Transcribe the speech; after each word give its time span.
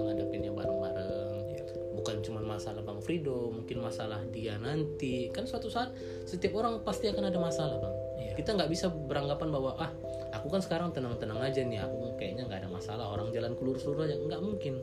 ngadepinnya 0.00 0.48
bareng-bareng. 0.56 1.44
Bukan 1.92 2.16
cuma 2.24 2.40
masalah 2.40 2.80
bang 2.80 3.00
Frido 3.04 3.52
mungkin 3.52 3.84
masalah 3.84 4.24
dia 4.32 4.56
nanti. 4.56 5.28
Kan 5.28 5.44
suatu 5.44 5.68
saat 5.68 5.92
setiap 6.24 6.56
orang 6.56 6.80
pasti 6.80 7.12
akan 7.12 7.28
ada 7.28 7.36
masalah 7.36 7.76
bang. 7.76 7.94
Iya. 8.22 8.32
kita 8.38 8.54
nggak 8.56 8.70
bisa 8.72 8.88
beranggapan 8.88 9.48
bahwa 9.52 9.76
ah 9.76 9.92
aku 10.32 10.48
kan 10.48 10.62
sekarang 10.64 10.94
tenang-tenang 10.94 11.42
aja 11.42 11.60
nih 11.66 11.84
aku 11.84 12.16
kayaknya 12.16 12.48
nggak 12.48 12.64
ada 12.64 12.70
masalah 12.70 13.12
orang 13.12 13.28
jalan 13.34 13.52
kelur-kelur 13.52 14.08
aja. 14.08 14.16
Nggak 14.16 14.40
mungkin. 14.40 14.80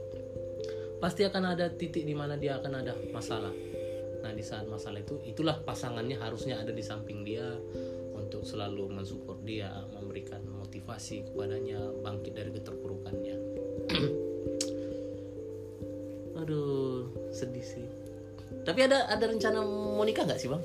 Pasti 1.01 1.23
akan 1.25 1.55
ada 1.55 1.71
titik 1.71 2.03
di 2.05 2.13
mana 2.13 2.37
dia 2.37 2.61
akan 2.61 2.73
ada 2.83 2.93
masalah. 3.09 3.55
Nah 4.19 4.31
di 4.35 4.43
saat 4.45 4.67
masalah 4.69 5.01
itu 5.01 5.17
itulah 5.25 5.57
pasangannya 5.65 6.19
harusnya 6.19 6.59
ada 6.61 6.69
di 6.75 6.83
samping 6.83 7.23
dia 7.25 7.57
untuk 8.13 8.45
selalu 8.45 8.91
mensupport 8.93 9.39
dia 9.41 9.71
memberikan 9.95 10.43
motivasi 10.89 11.21
kepadanya 11.29 11.77
bangkit 12.01 12.33
dari 12.33 12.49
keterpurukannya. 12.49 13.37
Aduh 16.41 17.13
sedih 17.29 17.61
sih. 17.61 17.85
Tapi 18.65 18.89
ada 18.89 19.05
ada 19.05 19.29
rencana 19.29 19.61
mau 19.61 20.01
nikah 20.01 20.25
nggak 20.25 20.41
sih 20.41 20.49
bang? 20.49 20.63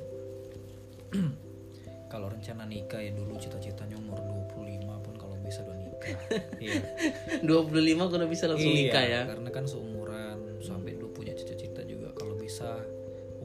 Kalau 2.11 2.33
rencana 2.33 2.65
nikah 2.65 3.05
ya 3.05 3.13
dulu 3.13 3.37
cita-citanya 3.37 4.01
umur 4.01 4.17
25 4.57 5.05
pun 5.05 5.13
kalau 5.13 5.37
bisa 5.45 5.61
udah 5.61 5.77
nikah. 5.77 6.17
Iya. 6.63 6.81
25 7.45 8.13
kalau 8.13 8.25
bisa 8.25 8.49
langsung 8.49 8.71
Iya, 8.71 8.81
nikah 8.89 9.05
ya? 9.05 9.21
karena 9.29 9.49
kan 9.53 9.65
seumuran 9.69 10.57
sampai 10.63 10.97
dulu 10.97 11.21
punya 11.21 11.37
cita-cita 11.37 11.85
juga. 11.85 12.09
Kalau 12.17 12.33
bisa 12.33 12.81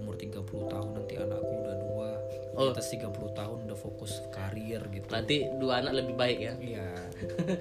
umur 0.00 0.16
30 0.16 0.48
tahun 0.70 0.88
nanti 0.96 1.14
anakku 1.20 1.52
udah 1.60 1.76
dua 1.76 2.08
Oh. 2.50 2.70
di 2.70 2.74
atas 2.74 2.90
30 2.90 3.14
tahun 3.30 3.58
udah 3.64 3.78
fokus 3.78 4.26
karir 4.28 4.82
gitu. 4.90 5.06
Nanti 5.06 5.46
dua 5.54 5.78
anak 5.80 6.02
lebih 6.02 6.14
baik 6.18 6.38
ya? 6.40 6.52
Iya. 6.58 6.88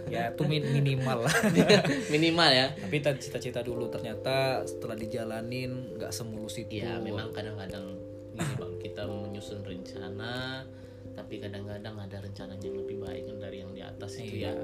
Ya 0.10 0.24
itu 0.34 0.44
min- 0.50 0.66
minimal 0.72 1.30
lah. 1.30 1.36
Minimal 2.14 2.50
ya? 2.50 2.68
Tapi 2.74 2.98
cita-cita 3.22 3.62
dulu 3.62 3.86
ternyata 3.88 4.66
setelah 4.66 4.98
dijalanin 4.98 5.94
nggak 5.94 6.10
semulus 6.10 6.58
itu. 6.58 6.82
Ya 6.82 6.98
memang 6.98 7.30
kadang-kadang 7.30 8.02
gini 8.30 8.54
bang 8.56 8.74
kita 8.80 9.04
menyusun 9.06 9.62
rencana 9.62 10.64
tapi 11.12 11.44
kadang-kadang 11.44 12.00
ada 12.00 12.18
rencananya 12.24 12.64
yang 12.64 12.80
lebih 12.80 13.04
baik 13.04 13.28
kan 13.28 13.38
dari 13.42 13.58
yang 13.60 13.76
di 13.76 13.84
atas 13.84 14.16
itu 14.16 14.40
Iya. 14.46 14.56
ya 14.56 14.64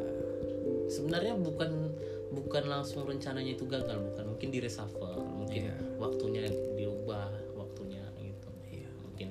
sebenarnya 0.88 1.36
bukan 1.36 1.92
bukan 2.32 2.64
langsung 2.66 3.04
rencananya 3.04 3.52
itu 3.54 3.68
gagal 3.68 4.00
bukan. 4.00 4.24
Mungkin 4.32 4.50
di 4.50 4.60
reshuffle 4.64 5.20
mungkin 5.20 5.68
Iya. 5.68 5.76
waktunya 6.00 6.48
diubah 6.80 7.28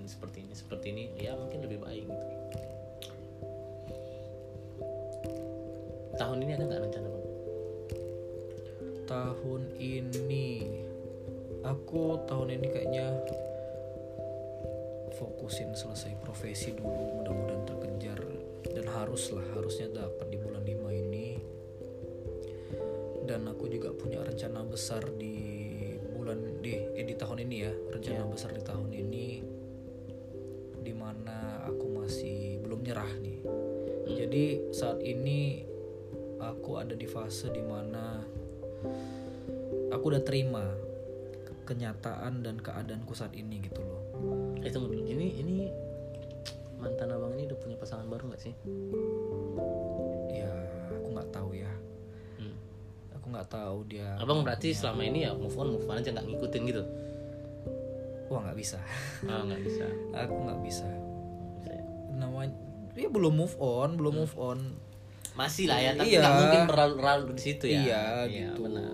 Mungkin 0.05 0.21
seperti 0.21 0.39
ini 0.45 0.53
seperti 0.53 0.87
ini 0.93 1.05
ya 1.17 1.33
mungkin 1.33 1.65
lebih 1.65 1.81
baik 1.81 2.05
gitu. 2.05 2.27
Tahun 6.21 6.39
ini 6.45 6.53
ada 6.53 6.65
nggak 6.69 6.83
rencana 6.85 7.09
bang? 7.09 7.27
Tahun 9.09 9.63
ini 9.81 10.49
aku 11.65 12.21
tahun 12.29 12.49
ini 12.53 12.67
kayaknya 12.69 13.17
fokusin 15.17 15.73
selesai 15.73 16.21
profesi 16.21 16.77
dulu 16.77 17.25
mudah-mudahan 17.25 17.65
terkejar 17.65 18.21
dan 18.77 18.85
haruslah 18.85 19.57
harusnya 19.57 19.89
dapat 19.89 20.29
di 20.29 20.37
bulan 20.37 20.69
5 20.69 21.01
ini. 21.01 21.41
Dan 23.25 23.49
aku 23.49 23.73
juga 23.73 23.89
punya 23.97 24.21
rencana 24.21 24.69
besar 24.69 25.01
di 25.17 25.65
bulan 26.13 26.61
di 26.65 26.73
eh, 26.77 27.05
di 27.05 27.17
tahun 27.17 27.45
ini 27.49 27.57
ya 27.57 27.73
rencana 27.89 28.29
besar 28.29 28.53
di 28.53 28.61
tahun 28.61 28.93
di 31.25 31.33
mana 31.33 31.41
aku 31.65 31.87
masih 31.95 32.37
belum 32.61 32.85
nyerah 32.85 33.09
nih 33.17 33.41
jadi 34.07 34.45
saat 34.71 35.01
ini 35.01 35.65
aku 36.37 36.77
ada 36.77 36.93
di 36.93 37.09
fase 37.09 37.49
di 37.49 37.65
mana 37.65 38.21
aku 39.89 40.05
udah 40.05 40.21
terima 40.21 40.69
ke- 41.41 41.65
kenyataan 41.65 42.45
dan 42.45 42.61
keadaanku 42.61 43.17
saat 43.17 43.33
ini 43.33 43.57
gitu 43.59 43.81
loh 43.81 44.03
Eh 44.61 44.69
tunggu 44.69 44.93
dulu, 44.93 45.01
ini 45.03 45.33
ini 45.35 45.57
mantan 46.77 47.09
abang 47.09 47.33
ini 47.33 47.49
udah 47.49 47.57
punya 47.59 47.77
pasangan 47.77 48.05
baru 48.05 48.29
nggak 48.29 48.43
sih? 48.43 48.53
ya 50.31 50.53
aku 50.93 51.09
nggak 51.11 51.31
tahu 51.31 51.51
ya 51.55 51.73
Hmm. 52.37 52.53
aku 53.15 53.27
nggak 53.33 53.49
tahu 53.49 53.79
dia 53.87 54.13
Abang 54.21 54.45
berarti 54.45 54.77
selama 54.77 55.01
ini 55.03 55.25
ya 55.25 55.33
move 55.33 55.57
on 55.57 55.73
move 55.73 55.89
on 55.89 55.97
aja 55.97 56.13
nggak 56.13 56.27
ngikutin 56.27 56.63
gitu? 56.69 56.85
wah 58.29 58.45
nggak 58.45 58.59
bisa 58.59 58.77
Ah 59.25 59.41
nggak 59.43 59.63
bisa. 59.63 59.89
aku 60.13 60.37
nggak 60.45 60.61
bisa 60.61 60.89
belum 63.15 63.35
move 63.39 63.57
on 63.63 63.95
belum 63.95 64.15
move 64.27 64.35
on. 64.35 64.59
Masih 65.35 65.67
lah 65.67 65.83
ya, 65.83 65.99
tapi 65.99 66.15
Iya. 66.15 66.23
nggak 66.23 66.35
mungkin 66.39 66.63
berlarut 66.71 67.35
di 67.35 67.43
situ 67.43 67.65
ya. 67.67 67.83
iya 67.83 68.03
gitu. 68.31 68.67
benar. 68.67 68.91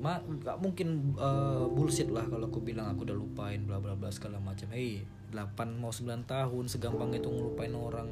Ma, 0.00 0.20
nggak 0.20 0.56
mungkin 0.60 1.16
uh, 1.16 1.64
bullshit 1.72 2.08
lah 2.12 2.24
kalau 2.28 2.48
aku 2.48 2.60
bilang 2.60 2.92
aku 2.92 3.08
udah 3.08 3.16
lupain 3.16 3.64
bla 3.64 3.80
bla 3.80 3.96
bla 3.96 4.08
segala 4.12 4.36
macam. 4.40 4.68
Hei 4.72 5.04
8 5.32 5.80
mau 5.80 5.90
9 5.90 6.24
tahun 6.28 6.64
segampang 6.68 7.12
itu 7.16 7.28
ngelupain 7.28 7.72
orang. 7.72 8.08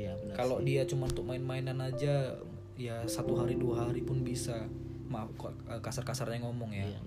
Iya 0.00 0.16
benar. 0.16 0.34
kalau 0.36 0.56
dia 0.64 0.88
cuma 0.88 1.08
untuk 1.12 1.28
main-mainan 1.28 1.76
aja 1.84 2.40
ya 2.80 3.04
satu 3.04 3.36
hari 3.36 3.60
dua 3.60 3.88
hari 3.88 4.00
pun 4.00 4.24
bisa. 4.24 4.68
Maaf 5.10 5.28
eh, 5.68 5.80
kasar-kasarnya 5.82 6.46
ngomong 6.46 6.70
ya. 6.72 6.86
Iya 6.86 7.00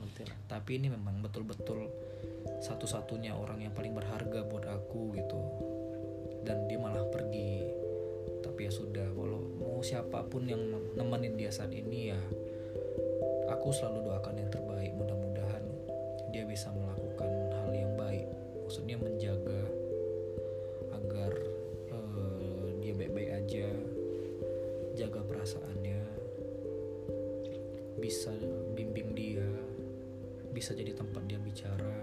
tapi 0.45 0.77
ini 0.77 0.93
memang 0.93 1.25
betul-betul 1.25 1.89
satu-satunya 2.61 3.33
orang 3.33 3.65
yang 3.65 3.73
paling 3.73 3.91
berharga 3.97 4.45
buat 4.45 4.63
aku 4.69 5.17
gitu 5.17 5.39
dan 6.43 6.67
dia 6.67 6.79
malah 6.79 7.07
pergi. 7.07 7.63
Tapi 8.43 8.67
ya 8.67 8.71
sudah 8.71 9.07
walau 9.15 9.39
mau 9.57 9.79
siapa 9.79 10.27
pun 10.27 10.45
yang 10.45 10.61
nemenin 10.93 11.39
dia 11.39 11.49
saat 11.49 11.71
ini 11.71 12.11
ya 12.13 12.19
aku 13.49 13.71
selalu 13.71 14.11
doakan 14.11 14.39
yang 14.39 14.51
terbaik. 14.51 14.91
Mudah-mudahan 14.93 15.63
dia 16.29 16.43
bisa 16.43 16.69
melakukan 16.75 17.31
hal 17.55 17.71
yang 17.71 17.95
baik. 17.95 18.27
Maksudnya 18.67 18.99
menjaga 18.99 19.61
agar 20.93 21.31
eh, 21.91 22.67
dia 22.83 22.93
baik-baik 22.93 23.31
aja 23.31 23.67
jaga 24.93 25.25
perasaannya 25.25 26.05
bisa 27.97 28.29
bimbing 28.77 29.17
dia 29.17 29.47
bisa 30.53 30.77
jadi 30.77 30.93
tempat 30.93 31.25
dia 31.25 31.41
bicara. 31.41 31.95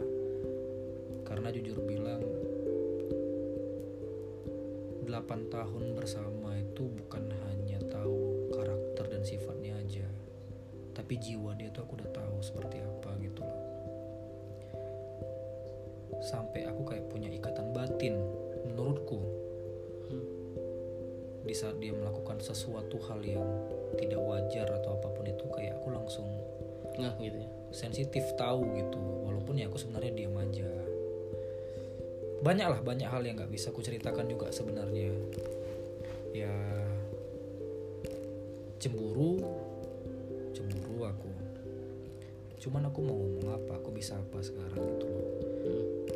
Karena 1.23 1.55
jujur 1.55 1.79
bilang 1.87 2.25
8 5.11 5.51
tahun 5.51 5.85
bersama 5.99 6.55
itu 6.55 6.87
bukan 6.87 7.35
hanya 7.51 7.83
tahu 7.91 8.49
karakter 8.55 9.11
dan 9.11 9.23
sifatnya 9.27 9.75
aja 9.77 10.07
tapi 11.01 11.17
jiwa 11.17 11.57
dia 11.57 11.73
tuh 11.73 11.87
aku 11.87 11.97
udah 11.97 12.11
tahu 12.13 12.37
seperti 12.45 12.77
apa 12.83 13.11
gitu 13.25 13.41
loh. 13.41 13.63
Sampai 16.21 16.69
aku 16.69 16.85
kayak 16.85 17.09
punya 17.09 17.33
ikatan 17.33 17.73
batin 17.73 18.21
menurutku. 18.69 19.19
Di 21.41 21.55
saat 21.57 21.81
dia 21.81 21.97
melakukan 21.97 22.39
sesuatu 22.45 23.01
hal 23.09 23.25
yang 23.25 23.43
tidak 23.97 24.21
wajar 24.21 24.69
atau 24.69 25.01
apa 25.01 25.09
pun 25.09 25.25
itu 25.25 25.45
kayak 25.51 25.81
aku 25.81 25.89
langsung 25.91 26.29
Nggak 27.01 27.17
gitu 27.25 27.39
ya. 27.41 27.51
sensitif 27.73 28.25
tahu 28.37 28.69
gitu. 28.77 29.01
Walaupun 29.25 29.57
ya 29.57 29.73
aku 29.73 29.81
sebenarnya 29.81 30.13
diam 30.13 30.37
aja 30.37 30.69
banyak 32.41 32.67
lah 32.73 32.81
banyak 32.81 33.09
hal 33.09 33.21
yang 33.21 33.37
nggak 33.37 33.53
bisa 33.53 33.69
aku 33.69 33.85
ceritakan 33.85 34.25
juga 34.25 34.49
sebenarnya. 34.49 35.13
Ya 36.33 36.53
cemburu 38.81 39.45
cemburu 40.57 41.05
aku. 41.05 41.31
Cuman 42.61 42.89
aku 42.89 42.99
mau 43.05 43.17
ngomong 43.17 43.49
apa 43.57 43.73
aku 43.81 43.93
bisa 43.93 44.17
apa 44.17 44.41
sekarang 44.41 44.81
gitu 44.97 45.07
loh. 45.09 45.27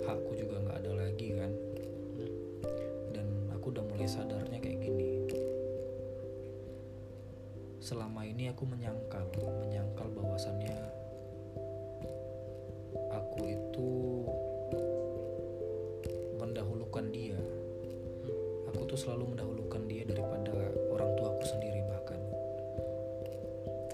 Hakku 0.04 0.32
juga 0.36 0.60
nggak 0.64 0.78
ada 0.84 0.92
lagi 0.96 1.28
kan. 1.36 1.52
Dan 3.12 3.26
aku 3.52 3.72
udah 3.72 3.84
mulai 3.84 4.08
sadarnya 4.08 4.60
kayak 4.60 4.80
gini. 4.80 5.08
Selama 7.84 8.24
ini 8.24 8.48
aku 8.48 8.64
menyangkal 8.64 9.28
selalu 19.04 19.36
mendahulukan 19.36 19.84
dia 19.84 20.08
daripada 20.08 20.56
orang 20.88 21.12
tuaku 21.20 21.44
sendiri 21.44 21.84
bahkan. 21.84 22.16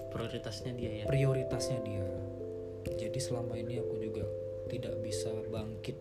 Prioritasnya 0.07 0.71
dia 0.71 0.91
ya. 1.03 1.05
prioritasnya 1.11 1.79
dia. 1.83 2.07
Jadi 2.95 3.19
selama 3.19 3.59
ini 3.59 3.83
aku 3.83 3.99
juga 3.99 4.23
tidak 4.71 4.95
bisa 5.03 5.27
bangkit 5.51 5.99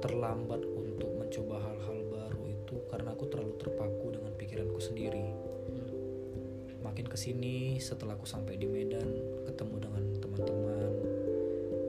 terlambat 0.00 0.64
untuk 0.64 1.12
mencoba 1.12 1.60
hal-hal 1.60 1.98
baru 2.08 2.42
itu 2.48 2.80
karena 2.88 3.12
aku 3.12 3.28
terlalu 3.28 3.54
terpaku 3.60 4.06
dengan 4.16 4.32
pikiranku 4.32 4.80
sendiri. 4.80 5.28
Makin 6.80 7.04
ke 7.04 7.16
sini 7.20 7.76
setelah 7.84 8.16
aku 8.16 8.24
sampai 8.24 8.56
di 8.56 8.64
Medan 8.64 9.44
ketemu 9.44 9.76
dengan 9.84 10.04
teman-teman 10.24 10.92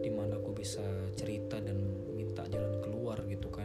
di 0.04 0.12
mana 0.12 0.40
aku 0.44 0.52
bisa 0.52 0.84
cerita 1.16 1.56
dan 1.64 1.80
minta 2.12 2.44
jalan 2.52 2.84
keluar 2.84 3.20
gitu 3.28 3.48
kan 3.48 3.65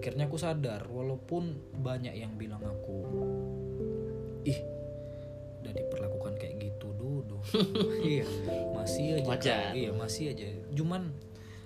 akhirnya 0.00 0.24
aku 0.24 0.40
sadar 0.40 0.88
walaupun 0.88 1.60
banyak 1.76 2.16
yang 2.16 2.32
bilang 2.40 2.64
aku 2.64 3.04
ih 4.48 4.56
udah 5.60 5.76
diperlakukan 5.76 6.40
kayak 6.40 6.56
gitu 6.56 6.96
dulu 6.96 7.36
iya 8.08 8.24
masih 8.72 9.20
aja 9.20 9.28
Wajar. 9.28 9.70
Iya 9.76 9.90
masih 9.92 10.32
aja. 10.32 10.48
Cuman 10.72 11.12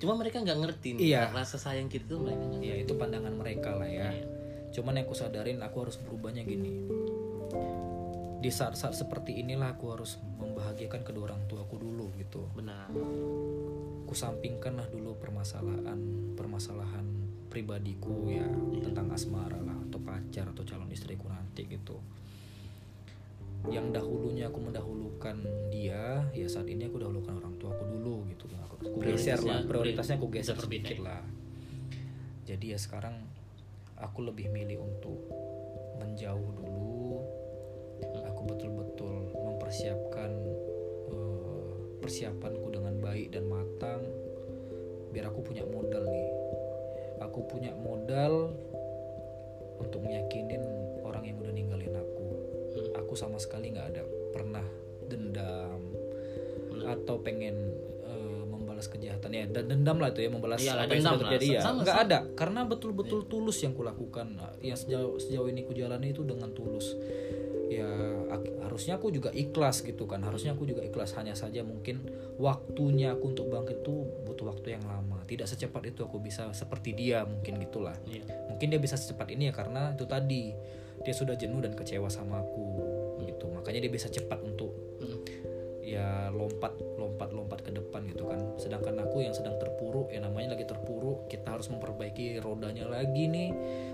cuma 0.03 0.19
mereka 0.19 0.43
nggak 0.43 0.59
ngerti 0.67 0.99
nih 0.99 1.15
Iya. 1.15 1.31
rasa 1.31 1.63
sayang 1.63 1.87
kita 1.87 2.11
tuh 2.11 2.27
mereka 2.27 2.43
nggak 2.51 2.67
ya 2.67 2.75
itu 2.83 2.93
pandangan 2.99 3.35
mereka 3.39 3.71
lah 3.79 3.87
ya. 3.87 4.11
Iya. 4.11 4.27
cuman 4.75 4.99
yang 4.99 5.07
aku 5.07 5.15
sadarin 5.15 5.63
aku 5.63 5.87
harus 5.87 5.97
berubahnya 6.03 6.43
gini. 6.43 6.91
Di 8.43 8.51
saat-saat 8.51 8.99
seperti 8.99 9.39
inilah 9.39 9.79
aku 9.79 9.95
harus 9.95 10.19
membahagiakan 10.43 11.07
kedua 11.07 11.31
orang 11.31 11.47
tuaku 11.47 11.79
dulu 11.79 12.11
gitu. 12.19 12.51
Benar. 12.51 12.91
Ku 14.05 14.13
sampingkanlah 14.13 14.91
dulu 14.91 15.15
permasalahan 15.23 15.97
permasalahan 16.35 17.24
pribadiku 17.55 18.27
ya 18.35 18.51
tentang 18.83 19.15
asmara 19.15 19.63
lah 19.63 19.79
atau 19.87 20.03
pacar 20.03 20.51
atau 20.51 20.67
calon 20.67 20.91
istriku 20.91 21.31
nanti 21.31 21.71
gitu. 21.71 22.03
Yang 23.71 23.95
dahulunya 23.95 24.51
aku 24.51 24.59
mendahulukan 24.59 25.39
dia 25.71 26.27
ya 26.35 26.47
saat 26.51 26.67
ini 26.67 26.91
aku 26.91 26.99
dahulukan 26.99 27.39
orang 27.39 27.55
tuaku 27.63 27.87
dulu 27.87 28.27
gitu. 28.35 28.51
Aku, 28.67 28.75
aku 28.83 28.99
geser 29.07 29.39
lah 29.47 29.63
Prioritasnya- 29.63 30.19
aku 30.19 30.27
geser 30.35 30.59
sedikit 30.59 30.99
lah. 30.99 31.23
Jadi 32.43 32.75
ya 32.75 32.79
sekarang 32.83 33.23
aku 34.03 34.27
lebih 34.27 34.51
milih 34.51 34.83
untuk 34.83 35.23
menjauh 36.03 36.51
dulu. 36.59 37.23
Aku 38.35 38.41
betul-betul 38.51 39.31
mempersiapkan 39.31 40.31
eh, 41.15 41.75
persiapanku 42.03 42.67
dengan 42.75 42.99
baik 42.99 43.31
dan 43.31 43.47
matang. 43.47 44.03
Biar 45.15 45.31
aku 45.31 45.47
punya 45.47 45.63
modal 45.63 46.03
nih 46.11 46.29
aku 47.23 47.47
punya 47.47 47.75
modal 47.77 48.55
untuk 49.79 50.01
meyakinin 50.03 50.63
orang 51.03 51.27
yang 51.29 51.37
udah 51.43 51.53
ninggalin 51.53 51.95
aku. 51.95 52.27
Hmm. 52.75 52.91
aku 52.99 53.15
sama 53.15 53.39
sekali 53.39 53.71
nggak 53.75 53.87
ada. 53.95 54.03
Pernah 54.35 54.67
dendam 55.07 55.81
atau 56.85 57.17
pengen 57.23 57.55
eh, 58.07 58.43
membalas 58.47 58.91
kejahatan. 58.91 59.31
Ya 59.31 59.47
dan 59.47 59.71
dendam 59.71 59.99
lah 60.03 60.11
itu 60.11 60.27
ya 60.27 60.31
membalas 60.31 60.59
Iyalah, 60.63 60.87
apa 60.87 60.93
yang 60.95 61.05
sudah 61.05 61.15
lah. 61.15 61.23
terjadi 61.29 61.47
ya. 61.47 61.61
Nggak 61.63 61.99
ada. 62.09 62.19
Karena 62.35 62.61
betul-betul 62.67 63.27
tulus 63.31 63.63
yang 63.63 63.75
kulakukan. 63.75 64.35
Yang 64.63 64.89
sejauh 64.89 65.19
sejauh 65.23 65.49
ini 65.51 65.63
kujalani 65.67 66.11
itu 66.11 66.23
dengan 66.27 66.51
tulus 66.51 66.95
ya 67.81 67.91
harusnya 68.67 68.99
aku 68.99 69.11
juga 69.11 69.31
ikhlas 69.31 69.83
gitu 69.83 70.07
kan. 70.07 70.23
Harusnya 70.23 70.55
aku 70.55 70.67
juga 70.67 70.83
ikhlas. 70.83 71.15
Hanya 71.19 71.35
saja 71.35 71.63
mungkin 71.63 72.07
waktunya 72.39 73.15
aku 73.15 73.35
untuk 73.35 73.47
bangkit 73.51 73.83
itu 73.83 73.95
butuh 74.27 74.51
waktu 74.55 74.79
yang 74.79 74.85
lama. 74.87 75.23
Tidak 75.27 75.47
secepat 75.47 75.95
itu 75.95 76.07
aku 76.07 76.19
bisa 76.19 76.51
seperti 76.55 76.95
dia 76.95 77.23
mungkin 77.23 77.59
gitulah. 77.63 77.95
Iya. 78.07 78.27
mungkin 78.55 78.71
dia 78.71 78.79
bisa 78.79 78.95
secepat 78.95 79.35
ini 79.35 79.51
ya 79.51 79.53
karena 79.53 79.99
itu 79.99 80.07
tadi 80.07 80.55
dia 81.03 81.11
sudah 81.11 81.35
jenuh 81.35 81.59
dan 81.59 81.75
kecewa 81.75 82.07
sama 82.07 82.39
aku 82.39 82.67
gitu. 83.27 83.51
Makanya 83.51 83.83
dia 83.87 83.93
bisa 83.93 84.07
cepat 84.07 84.39
untuk 84.41 84.71
Mm. 85.03 85.21
ya 85.85 86.33
lompat 86.33 86.73
lompat 86.97 87.35
lompat 87.35 87.61
ke 87.61 87.71
depan 87.75 88.09
gitu 88.09 88.25
kan. 88.31 88.41
Sedangkan 88.57 88.95
aku 89.05 89.21
yang 89.21 89.35
sedang 89.37 89.59
terpuruk 89.61 90.09
ya 90.15 90.23
namanya 90.23 90.57
lagi 90.57 90.65
terpuruk 90.65 91.29
kita 91.29 91.51
harus 91.51 91.69
memperbaiki 91.69 92.41
rodanya 92.41 92.89
lagi 92.89 93.27
nih. 93.29 93.51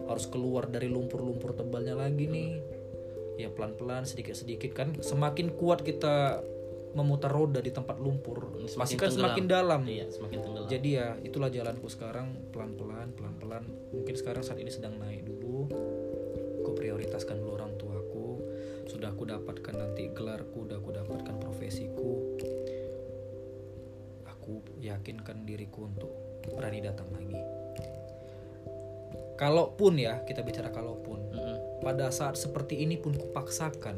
Harus 0.07 0.29
keluar 0.29 0.69
dari 0.71 0.87
lumpur-lumpur 0.87 1.57
tebalnya 1.57 1.99
lagi 1.99 2.31
nih 2.31 2.80
ya 3.47 3.51
pelan-pelan 3.53 4.05
sedikit-sedikit 4.05 4.71
kan 4.73 4.89
semakin 5.01 5.55
kuat 5.57 5.81
kita 5.85 6.45
memutar 6.91 7.31
roda 7.31 7.63
di 7.63 7.71
tempat 7.71 8.03
lumpur 8.03 8.51
Semakin 8.67 8.83
pasti 8.83 8.95
kan 8.99 9.11
tenggelam. 9.11 9.19
semakin 9.31 9.45
dalam. 9.47 9.81
Iya 9.87 10.07
semakin 10.11 10.39
tenggelam. 10.43 10.69
Jadi 10.71 10.89
ya 10.95 11.09
itulah 11.23 11.49
jalanku 11.51 11.87
sekarang 11.91 12.27
pelan-pelan 12.51 13.15
pelan-pelan. 13.15 13.65
Mungkin 13.95 14.15
sekarang 14.15 14.43
saat 14.43 14.59
ini 14.59 14.71
sedang 14.71 14.99
naik 14.99 15.27
dulu. 15.27 15.71
Aku 16.63 16.71
prioritaskan 16.75 17.41
dulu 17.41 17.51
orang 17.59 17.75
tuaku. 17.79 18.29
Sudah 18.91 19.15
aku 19.15 19.27
dapatkan 19.27 19.75
nanti 19.75 20.11
gelarku 20.11 20.67
udah 20.67 20.79
aku 20.83 20.91
dapatkan 20.95 21.35
profesiku. 21.39 22.39
Aku 24.27 24.63
yakinkan 24.83 25.47
diriku 25.47 25.87
untuk 25.87 26.11
berani 26.55 26.83
datang 26.83 27.07
lagi. 27.15 27.39
Kalaupun 29.39 29.95
ya 29.97 30.21
kita 30.27 30.43
bicara 30.45 30.69
kalaupun. 30.69 31.19
Mm-mm. 31.33 31.59
Pada 31.81 32.13
saat 32.13 32.37
seperti 32.37 32.85
ini 32.85 33.01
pun 33.01 33.17
kupaksakan 33.17 33.97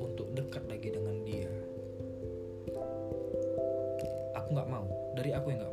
untuk 0.00 0.32
dekat 0.32 0.64
lagi 0.68 0.88
dengan 0.92 1.16
dia. 1.22 1.52
Aku 4.36 4.56
nggak 4.56 4.70
mau. 4.70 4.88
Dari 5.12 5.36
aku 5.36 5.52
yang 5.52 5.60
nggak 5.60 5.67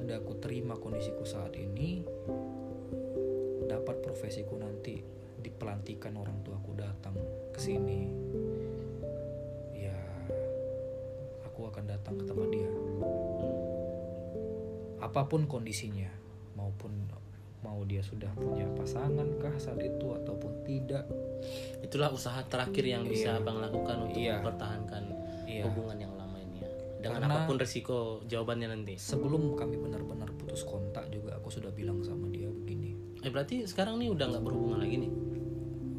dada 0.00 0.16
aku 0.16 0.40
terima 0.40 0.80
kondisiku 0.80 1.28
saat 1.28 1.52
ini 1.60 2.00
dapat 3.68 4.00
profesiku 4.00 4.56
nanti 4.56 4.96
dipelantikan 5.36 6.16
orang 6.16 6.40
tuaku 6.40 6.72
datang 6.72 7.12
ke 7.52 7.60
sini 7.60 8.08
ya 9.76 9.92
aku 11.44 11.68
akan 11.68 11.84
datang 11.84 12.16
ke 12.16 12.24
tempat 12.24 12.48
dia 12.48 12.70
apa 15.04 15.20
pun 15.28 15.44
kondisinya 15.44 16.08
maupun 16.56 16.96
mau 17.60 17.84
dia 17.84 18.00
sudah 18.00 18.32
punya 18.40 18.64
pasangan 18.72 19.36
kah 19.36 19.52
saat 19.60 19.84
itu 19.84 20.16
ataupun 20.16 20.64
tidak 20.64 21.04
itulah 21.84 22.08
usaha 22.08 22.40
terakhir 22.48 22.88
yang 22.88 23.04
bisa 23.04 23.36
Iya. 23.36 23.40
abang 23.44 23.60
lakukan 23.60 23.96
untuk 24.08 24.16
Iya. 24.16 24.40
mempertahankan 24.40 25.04
Iya. 25.44 25.64
hubungan 25.68 25.96
yang 26.00 26.08
ya 26.08 26.09
dengan 27.00 27.20
Karena- 27.24 27.32
apa 27.34 27.48
pun 27.48 27.56
resiko 27.56 27.98
jawabannya 28.24 28.68
nanti. 28.70 28.94
sebelum 28.96 29.56
kami 29.56 29.76
benar-benar 29.76 30.28
putus 30.36 30.62
kontak 30.62 31.08
juga 31.08 31.32
aku 31.34 31.48
sudah 31.48 31.72
bilang 31.72 32.04
sama 32.04 32.28
dia 32.28 32.46
begini. 32.46 32.92
Eh 33.20 33.28
berarti 33.28 33.64
sekarang 33.64 33.96
nih 33.96 34.12
udah 34.12 34.26
nggak 34.28 34.44
berhubungan 34.44 34.78
lagi 34.78 34.96
nih? 35.00 35.10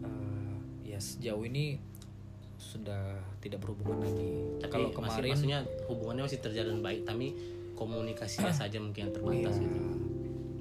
"Eh, 0.05 0.55
ya 0.87 0.99
sejauh 1.01 1.41
ini 1.41 1.81
sudah 2.57 3.17
tidak 3.41 3.57
berhubungan 3.59 3.97
lagi. 3.99 4.29
Tapi 4.61 4.69
kalau 4.69 4.89
masih, 4.89 4.97
kemarin 5.01 5.29
maksudnya 5.33 5.59
hubungannya 5.89 6.23
masih 6.29 6.39
terjalin 6.39 6.79
baik 6.79 7.01
tapi 7.03 7.27
komunikasinya 7.73 8.53
saja 8.53 8.77
mungkin 8.77 9.09
yang 9.09 9.13
terbatas 9.13 9.57
Iya. 9.57 9.65
gitu. 9.65 9.79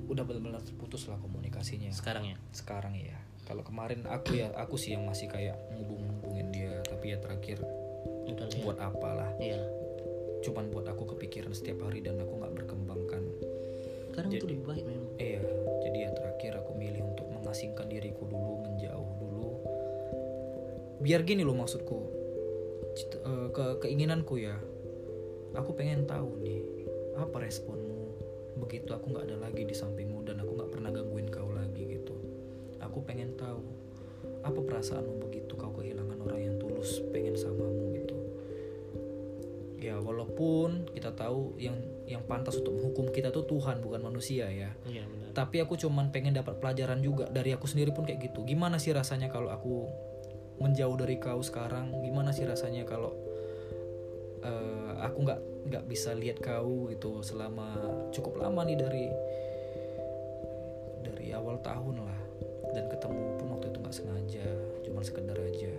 Udah 0.08 0.24
benar-benar 0.24 0.65
terputus 0.65 1.05
lah 1.06 1.20
komunikasinya. 1.20 1.93
Sekarang 1.93 2.24
ya? 2.24 2.36
Sekarang 2.50 2.96
ya 2.96 3.20
kalau 3.44 3.60
kemarin 3.60 4.08
aku 4.08 4.38
ya 4.38 4.48
aku 4.56 4.81
sih 4.81 4.96
yang 4.96 5.05
masih 5.05 5.29
kayak 5.29 5.58
ngubung-ngubungin 5.70 6.48
dia 6.48 6.72
tapi 6.82 7.12
ya 7.12 7.19
terakhir 7.20 7.60
udah 8.24 8.46
ya. 8.48 8.58
buat 8.65 8.79
apalah. 8.81 9.31
Iya 9.36 9.60
cuman 10.41 10.73
buat 10.73 10.89
aku 10.89 11.17
kepikiran 11.17 11.53
setiap 11.53 11.85
hari 11.85 12.01
dan 12.01 12.20
aku 12.20 12.41
nggak 12.41 12.55
berkembangkan 12.65 13.23
sekarang 14.20 14.37
itu 14.37 14.47
lebih 14.53 14.67
baik 14.69 14.85
memang. 14.85 15.11
iya 15.17 15.41
jadi 15.81 15.99
ya 16.05 16.11
terakhir 16.13 16.53
aku 16.61 16.77
milih 16.77 17.01
untuk 17.09 17.25
mengasingkan 17.32 17.89
diriku 17.89 18.29
dulu 18.29 18.61
menjauh 18.69 19.11
dulu. 19.17 19.51
Biar 21.01 21.25
gini 21.25 21.41
loh 21.41 21.56
maksudku 21.56 21.99
eh, 23.01 23.49
ke 23.49 23.65
keinginanku 23.81 24.37
ya. 24.37 24.61
Aku 25.56 25.73
pengen 25.73 26.05
tahu 26.05 26.37
nih 26.44 26.61
apa 27.17 27.41
responmu? 27.41 28.13
Begitu 28.61 28.93
aku 28.93 29.09
nggak 29.09 29.25
ada 29.25 29.37
lagi 29.41 29.65
di 29.65 29.73
sampingmu 29.73 30.20
dan 30.29 30.44
aku 30.44 30.53
nggak 30.53 30.69
pernah 30.69 30.93
gangguin 30.93 31.32
kau 31.32 31.49
lagi 31.56 31.89
gitu. 31.89 32.13
Aku 32.85 33.01
pengen 33.01 33.32
tahu 33.41 33.65
apa 34.44 34.61
perasaanmu 34.61 35.17
begitu 35.17 35.40
tahu 41.20 41.60
yang 41.60 41.77
yang 42.08 42.24
pantas 42.24 42.56
untuk 42.56 42.72
menghukum 42.81 43.12
kita 43.12 43.29
tuh 43.29 43.44
Tuhan 43.44 43.84
bukan 43.84 44.00
manusia 44.00 44.48
ya. 44.48 44.72
Iya 44.89 45.05
benar. 45.05 45.36
Tapi 45.36 45.60
aku 45.60 45.77
cuman 45.77 46.08
pengen 46.08 46.32
dapat 46.32 46.56
pelajaran 46.56 47.05
juga. 47.05 47.29
Dari 47.29 47.53
aku 47.53 47.69
sendiri 47.69 47.93
pun 47.93 48.08
kayak 48.08 48.32
gitu. 48.32 48.43
Gimana 48.48 48.81
sih 48.81 48.96
rasanya 48.96 49.29
kalau 49.29 49.53
aku 49.53 49.84
menjauh 50.58 50.96
dari 50.96 51.20
kau 51.20 51.44
sekarang? 51.44 51.93
Gimana 52.00 52.32
sih 52.32 52.48
rasanya 52.48 52.89
kalau 52.89 53.12
eh, 54.41 54.93
aku 55.05 55.29
nggak 55.29 55.41
nggak 55.69 55.84
bisa 55.84 56.17
lihat 56.17 56.41
kau 56.41 56.89
gitu 56.89 57.20
selama 57.20 57.77
cukup 58.10 58.41
lama 58.41 58.65
nih 58.65 58.81
dari 58.81 59.05
dari 61.05 61.27
awal 61.36 61.60
tahun 61.60 62.00
lah. 62.00 62.20
Dan 62.72 62.89
ketemu 62.89 63.36
pun 63.36 63.46
waktu 63.55 63.67
itu 63.69 63.79
nggak 63.82 63.96
sengaja 63.96 64.46
cuman 64.86 65.03
sekedar 65.03 65.39
aja 65.39 65.72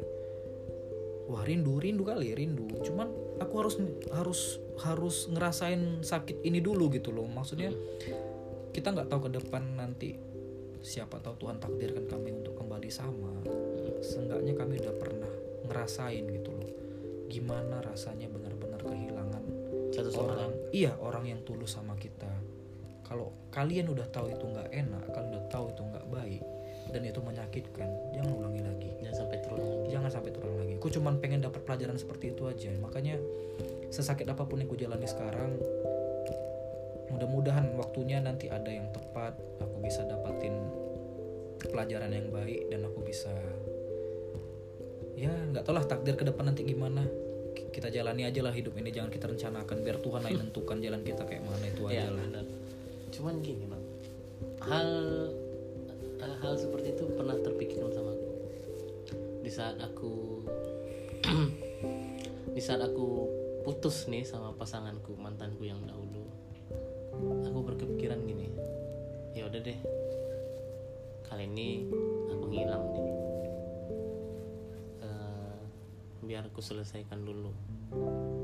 wah 1.31 1.47
rindu 1.47 1.79
rindu 1.79 2.03
kali 2.03 2.35
rindu. 2.35 2.67
Cuman 2.83 3.07
aku 3.39 3.53
harus 3.63 3.75
harus 4.11 4.41
harus 4.83 5.15
ngerasain 5.31 6.03
sakit 6.03 6.43
ini 6.43 6.59
dulu 6.59 6.91
gitu 6.91 7.15
loh. 7.15 7.25
Maksudnya 7.25 7.71
kita 8.75 8.91
nggak 8.91 9.07
tahu 9.07 9.31
ke 9.31 9.39
depan 9.39 9.63
nanti 9.79 10.19
siapa 10.83 11.23
tahu 11.23 11.47
Tuhan 11.47 11.63
takdirkan 11.63 12.05
kami 12.11 12.35
untuk 12.35 12.59
kembali 12.59 12.89
sama. 12.91 13.31
Seenggaknya 14.03 14.53
kami 14.59 14.83
udah 14.83 14.95
pernah 15.00 15.31
ngerasain 15.71 16.27
gitu 16.27 16.51
loh. 16.51 16.71
Gimana 17.31 17.79
rasanya 17.79 18.27
benar-benar 18.27 18.83
kehilangan 18.83 19.43
satu 19.91 20.11
orang. 20.23 20.51
iya 20.75 20.95
orang 21.00 21.31
yang 21.31 21.39
tulus 21.47 21.79
sama 21.79 21.95
kita. 21.95 22.27
Kalau 23.07 23.31
kalian 23.51 23.91
udah 23.91 24.07
tahu 24.07 24.31
itu 24.31 24.43
nggak 24.47 24.71
enak 24.71 25.03
kalian 25.11 25.31
udah 25.35 25.45
tahu 25.51 25.65
itu 25.75 25.83
nggak 25.83 26.07
baik 26.07 26.43
dan 26.91 27.01
itu 27.07 27.19
menyakitkan. 27.24 27.89
Jangan 28.13 28.31
ulangi 28.36 28.62
lagi. 28.62 28.89
Jangan 29.00 29.15
sampai 29.25 29.38
terulang 29.39 29.69
lagi. 29.71 29.88
Jangan 29.91 30.12
sampai 30.12 30.31
terulang 30.36 30.57
lagi. 30.60 30.74
Aku 30.77 30.89
cuman 30.91 31.13
pengen 31.24 31.39
dapat 31.41 31.62
pelajaran 31.63 31.98
seperti 31.98 32.36
itu 32.36 32.43
aja. 32.45 32.71
Makanya 32.77 33.15
sesakit 33.91 34.27
apa 34.27 34.43
pun 34.43 34.60
yang 34.60 34.69
ku 34.71 34.75
jalani 34.75 35.07
sekarang 35.07 35.55
mudah-mudahan 37.12 37.75
waktunya 37.75 38.24
nanti 38.24 38.48
ada 38.48 38.71
yang 38.71 38.88
tepat. 38.95 39.36
Aku 39.60 39.83
bisa 39.83 40.03
dapatin 40.07 40.55
pelajaran 41.62 42.12
yang 42.12 42.27
baik 42.33 42.67
dan 42.74 42.88
aku 42.88 43.00
bisa 43.05 43.31
ya 45.13 45.29
nggak 45.29 45.62
tau 45.62 45.77
lah 45.77 45.86
takdir 45.86 46.17
ke 46.17 46.25
depan 46.27 46.51
nanti 46.51 46.67
gimana. 46.67 47.03
Kita 47.51 47.91
jalani 47.91 48.27
aja 48.27 48.41
lah 48.43 48.55
hidup 48.55 48.75
ini. 48.79 48.91
Jangan 48.91 49.12
kita 49.12 49.27
rencanakan 49.27 49.77
biar 49.83 49.98
Tuhan 50.00 50.21
yang 50.27 50.39
nentukan 50.39 50.77
jalan 50.79 51.01
kita 51.03 51.24
kayak 51.27 51.43
mana 51.43 51.65
itu 51.67 51.81
ya 51.88 52.07
aja 52.07 52.15
lah. 52.15 52.43
cuman 53.12 53.43
gini 53.43 53.67
bang. 53.67 53.83
Hal 54.63 54.88
hal 56.21 56.53
seperti 56.57 56.93
itu 56.93 57.09
pernah 57.13 57.37
terpikirkan 57.37 57.89
sama 57.89 58.13
aku. 58.13 58.29
Di 59.41 59.51
saat 59.51 59.77
aku 59.81 60.13
di 62.55 62.61
saat 62.61 62.81
aku 62.81 63.29
putus 63.61 64.09
nih 64.09 64.25
sama 64.25 64.53
pasanganku 64.57 65.13
mantanku 65.17 65.65
yang 65.65 65.77
dahulu 65.85 66.25
aku 67.45 67.59
berkepikiran 67.61 68.25
gini 68.25 68.49
ya 69.37 69.45
udah 69.45 69.61
deh 69.61 69.79
kali 71.29 71.45
ini 71.47 71.87
aku 72.33 72.45
ngilang 72.49 72.83
nih. 72.91 73.05
Eh, 75.05 75.55
biar 76.25 76.43
aku 76.49 76.59
selesaikan 76.59 77.23
dulu 77.23 77.53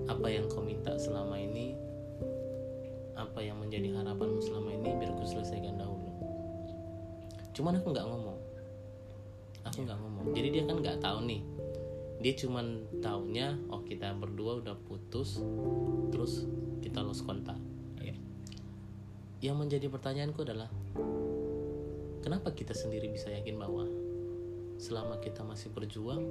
apa 0.08 0.28
yang 0.30 0.48
kau 0.48 0.64
minta 0.64 0.96
selama 0.96 1.36
ini 1.36 1.76
apa 3.18 3.42
yang 3.42 3.58
menjadi 3.58 3.98
harapanmu 3.98 4.40
selama 4.40 4.70
ini 4.78 4.90
biar 5.02 5.10
aku 5.18 5.26
selesaikan 5.26 5.82
dahulu 5.82 5.97
cuman 7.58 7.74
aku 7.76 7.90
nggak 7.90 8.06
ngomong 8.06 8.38
aku 9.66 9.78
nggak 9.82 9.98
ngomong 9.98 10.26
jadi 10.32 10.48
dia 10.52 10.64
kan 10.64 10.78
nggak 10.78 10.98
tahu 11.02 11.20
nih 11.26 11.42
dia 12.18 12.34
cuman 12.36 12.66
taunya 12.98 13.48
oh 13.68 13.82
kita 13.82 14.14
berdua 14.14 14.62
udah 14.62 14.78
putus 14.80 15.42
terus 16.10 16.46
kita 16.80 17.02
lost 17.02 17.26
kontak 17.26 17.58
Iya. 17.98 18.14
yang 19.44 19.58
menjadi 19.58 19.86
pertanyaanku 19.88 20.42
adalah 20.42 20.70
kenapa 22.22 22.52
kita 22.52 22.74
sendiri 22.74 23.08
bisa 23.08 23.30
yakin 23.30 23.58
bahwa 23.58 23.86
selama 24.78 25.18
kita 25.18 25.42
masih 25.42 25.70
berjuang 25.70 26.22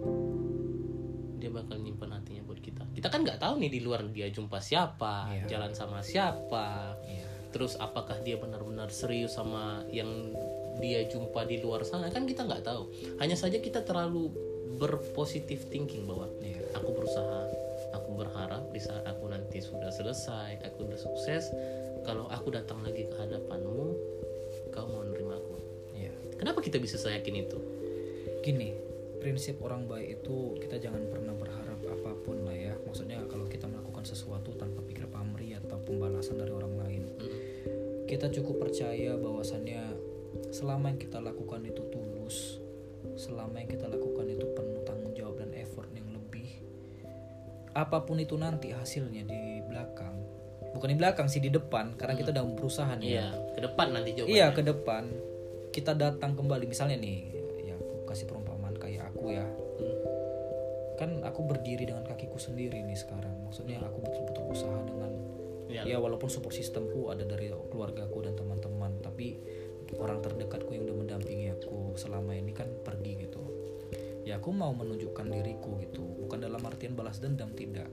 dia 1.36 1.52
bakal 1.52 1.76
nyimpan 1.76 2.16
hatinya 2.16 2.42
buat 2.42 2.58
kita 2.58 2.86
kita 2.90 3.06
kan 3.06 3.20
nggak 3.20 3.36
tahu 3.36 3.60
nih 3.60 3.68
di 3.68 3.80
luar 3.80 4.06
dia 4.08 4.26
jumpa 4.26 4.56
siapa 4.58 5.34
Iya. 5.34 5.44
jalan 5.50 5.72
sama 5.72 6.00
siapa 6.00 6.96
Iya. 7.04 7.26
terus 7.50 7.76
apakah 7.76 8.22
dia 8.22 8.36
benar-benar 8.36 8.88
serius 8.88 9.34
sama 9.34 9.84
yang 9.88 10.32
dia 10.78 11.04
jumpa 11.06 11.44
di 11.44 11.60
luar 11.60 11.82
sana 11.82 12.08
kan 12.08 12.24
kita 12.24 12.44
nggak 12.44 12.62
tahu 12.62 12.88
hanya 13.18 13.34
saja 13.34 13.56
kita 13.58 13.80
terlalu 13.82 14.28
berpositif 14.76 15.66
thinking 15.72 16.04
bahwa 16.04 16.28
Iya. 16.40 16.60
aku 16.76 16.92
berusaha 16.92 17.48
aku 17.96 18.10
berharap 18.12 18.68
di 18.70 18.80
saat 18.80 19.08
aku 19.08 19.32
nanti 19.32 19.64
sudah 19.64 19.88
selesai 19.88 20.60
aku 20.60 20.84
udah 20.84 20.98
sukses 21.00 21.48
kalau 22.04 22.28
aku 22.28 22.52
datang 22.52 22.84
lagi 22.84 23.08
ke 23.08 23.16
hadapanmu 23.16 23.88
kau 24.70 24.86
mau 24.86 25.00
menerima 25.00 25.34
aku 25.34 25.54
Iya. 25.96 26.12
kenapa 26.36 26.60
kita 26.60 26.76
bisa 26.76 27.00
seyakin 27.00 27.46
itu 27.46 27.58
gini 28.44 28.76
prinsip 29.16 29.58
orang 29.64 29.88
baik 29.88 30.20
itu 30.22 30.60
kita 30.60 30.76
jangan 30.78 31.02
pernah 31.08 31.34
berharap 31.34 31.80
apa 31.82 32.12
pun 32.22 32.44
lah 32.44 32.54
ya 32.54 32.76
maksudnya 32.84 33.18
kalau 33.26 33.48
kita 33.48 33.64
melakukan 33.66 34.04
sesuatu 34.04 34.52
tanpa 34.54 34.84
pikir 34.84 35.08
pamrih 35.08 35.56
atau 35.64 35.80
pembalasan 35.82 36.36
dari 36.36 36.52
orang 36.52 36.74
lain 36.78 37.02
Mm. 37.16 37.32
kita 38.06 38.30
cukup 38.30 38.68
percaya 38.68 39.16
bahwasannya 39.18 39.82
selama 40.56 40.88
yang 40.88 40.98
kita 40.98 41.18
lakukan 41.20 41.60
itu 41.62 41.82
tulus 41.86 42.64
selama 43.14 43.60
yang 43.60 43.68
kita 43.68 43.86
lakukan 43.86 44.24
itu 44.26 44.46
penuh 44.50 44.80
tanggung 44.82 45.12
jawab 45.12 45.36
dan 45.36 45.52
effort 45.54 45.88
yang 45.92 46.08
lebih 46.08 46.48
apa 47.72 48.00
pun 48.00 48.16
itu 48.16 48.34
nanti 48.34 48.72
hasilnya 48.72 49.22
di 49.22 49.40
belakang 49.62 50.16
bukan 50.72 50.88
di 50.88 50.96
belakang 50.96 51.28
sih 51.28 51.38
di 51.38 51.48
depan 51.48 51.92
karena 51.94 52.14
kita 52.14 52.32
udah 52.32 52.44
berusaha 52.50 52.92
nih 52.96 53.04
ya. 53.06 53.12
iya 53.12 53.26
ke 53.52 53.60
depan 53.62 53.86
nanti 53.92 54.10
jawabannya 54.12 54.32
Iya 54.34 54.46
ke 54.50 54.62
depan 54.62 55.04
kita 55.70 55.92
datang 55.92 56.32
kembali 56.32 56.64
misalnya 56.64 56.96
nih 56.96 57.18
ya 57.62 57.76
aku 57.76 58.04
kasih 58.06 58.24
perumpamaan 58.24 58.76
kayak 58.76 59.12
aku 59.12 59.32
ya 59.32 59.44
Hmm. 59.76 59.92
kan 60.96 61.10
aku 61.20 61.44
berdiri 61.44 61.84
dengan 61.84 62.00
kakiku 62.00 62.40
sendiri 62.40 62.80
nih 62.80 62.96
sekarang 62.96 63.44
maksudnya 63.44 63.76
aku 63.78 64.00
betul-betul 64.00 64.48
usaha 64.48 64.72
dengan 64.80 65.12
Iya. 65.68 65.82
ya 65.84 65.96
walaupun 65.98 66.30
support 66.30 66.54
sistemku 66.54 67.12
ada 67.12 67.26
dari 67.26 67.52
keluargaku 67.68 68.24
dan 68.24 68.32
teman-teman 68.32 68.96
tapi 69.02 69.36
orang 69.94 70.18
terdekatku 70.18 70.74
yang 70.74 70.90
udah 70.90 70.96
mendampingi 70.98 71.54
aku 71.54 71.94
selama 71.94 72.34
ini 72.34 72.50
kan 72.50 72.66
pergi 72.82 73.12
gitu. 73.22 73.42
Ya 74.26 74.42
aku 74.42 74.50
mau 74.50 74.74
menunjukkan 74.74 75.30
diriku 75.30 75.78
gitu. 75.78 76.02
Bukan 76.26 76.42
dalam 76.42 76.58
artian 76.66 76.98
balas 76.98 77.22
dendam 77.22 77.54
tidak. 77.54 77.86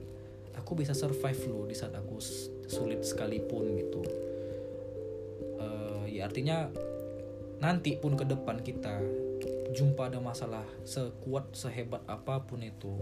Aku 0.58 0.74
bisa 0.74 0.90
survive 0.90 1.38
loh 1.46 1.66
di 1.70 1.78
saat 1.78 1.94
aku 1.94 2.18
sulit 2.66 3.06
sekalipun 3.06 3.78
gitu. 3.78 4.02
Eh, 5.62 6.18
ya 6.18 6.26
artinya 6.26 6.66
nanti 7.62 7.94
pun 7.94 8.18
ke 8.18 8.26
depan 8.26 8.58
kita 8.66 8.98
jumpa 9.74 10.10
ada 10.10 10.18
masalah 10.18 10.66
sekuat 10.86 11.54
sehebat 11.54 12.02
apa 12.06 12.42
pun 12.46 12.62
itu 12.62 12.94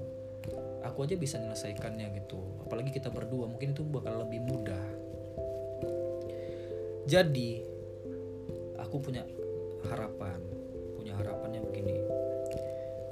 aku 0.82 1.04
aja 1.06 1.16
bisa 1.16 1.38
menyelesaikannya 1.40 2.12
gitu. 2.24 2.40
Apalagi 2.66 2.90
kita 2.90 3.08
berdua 3.08 3.48
mungkin 3.48 3.72
itu 3.72 3.84
bakal 3.86 4.26
lebih 4.26 4.40
mudah. 4.44 4.84
Jadi 7.06 7.71
aku 8.82 8.98
punya 8.98 9.22
harapan 9.88 10.42
punya 11.02 11.18
harapannya 11.18 11.60
begini. 11.66 11.98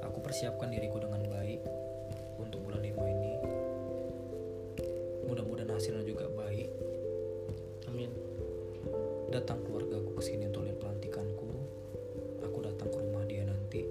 Aku 0.07 0.23
persiapkan 0.23 0.71
diriku 0.71 0.97
dengan 0.99 1.27
baik 1.27 1.59
untuk 2.39 2.63
bulan 2.63 2.81
5 2.81 2.87
ini. 2.87 3.33
Mudah-mudahan 5.27 5.75
hasilnya 5.75 6.03
juga 6.07 6.27
baik. 6.31 6.71
Amin. 7.91 8.11
Datang 9.29 9.63
keluargaku 9.63 10.17
ke 10.17 10.23
sini 10.23 10.47
untuk 10.49 10.67
lihat 10.67 10.79
pelantikanku. 10.79 11.51
Aku 12.41 12.57
datang 12.63 12.89
ke 12.89 12.97
rumah 12.99 13.23
dia 13.29 13.43
nanti. 13.45 13.85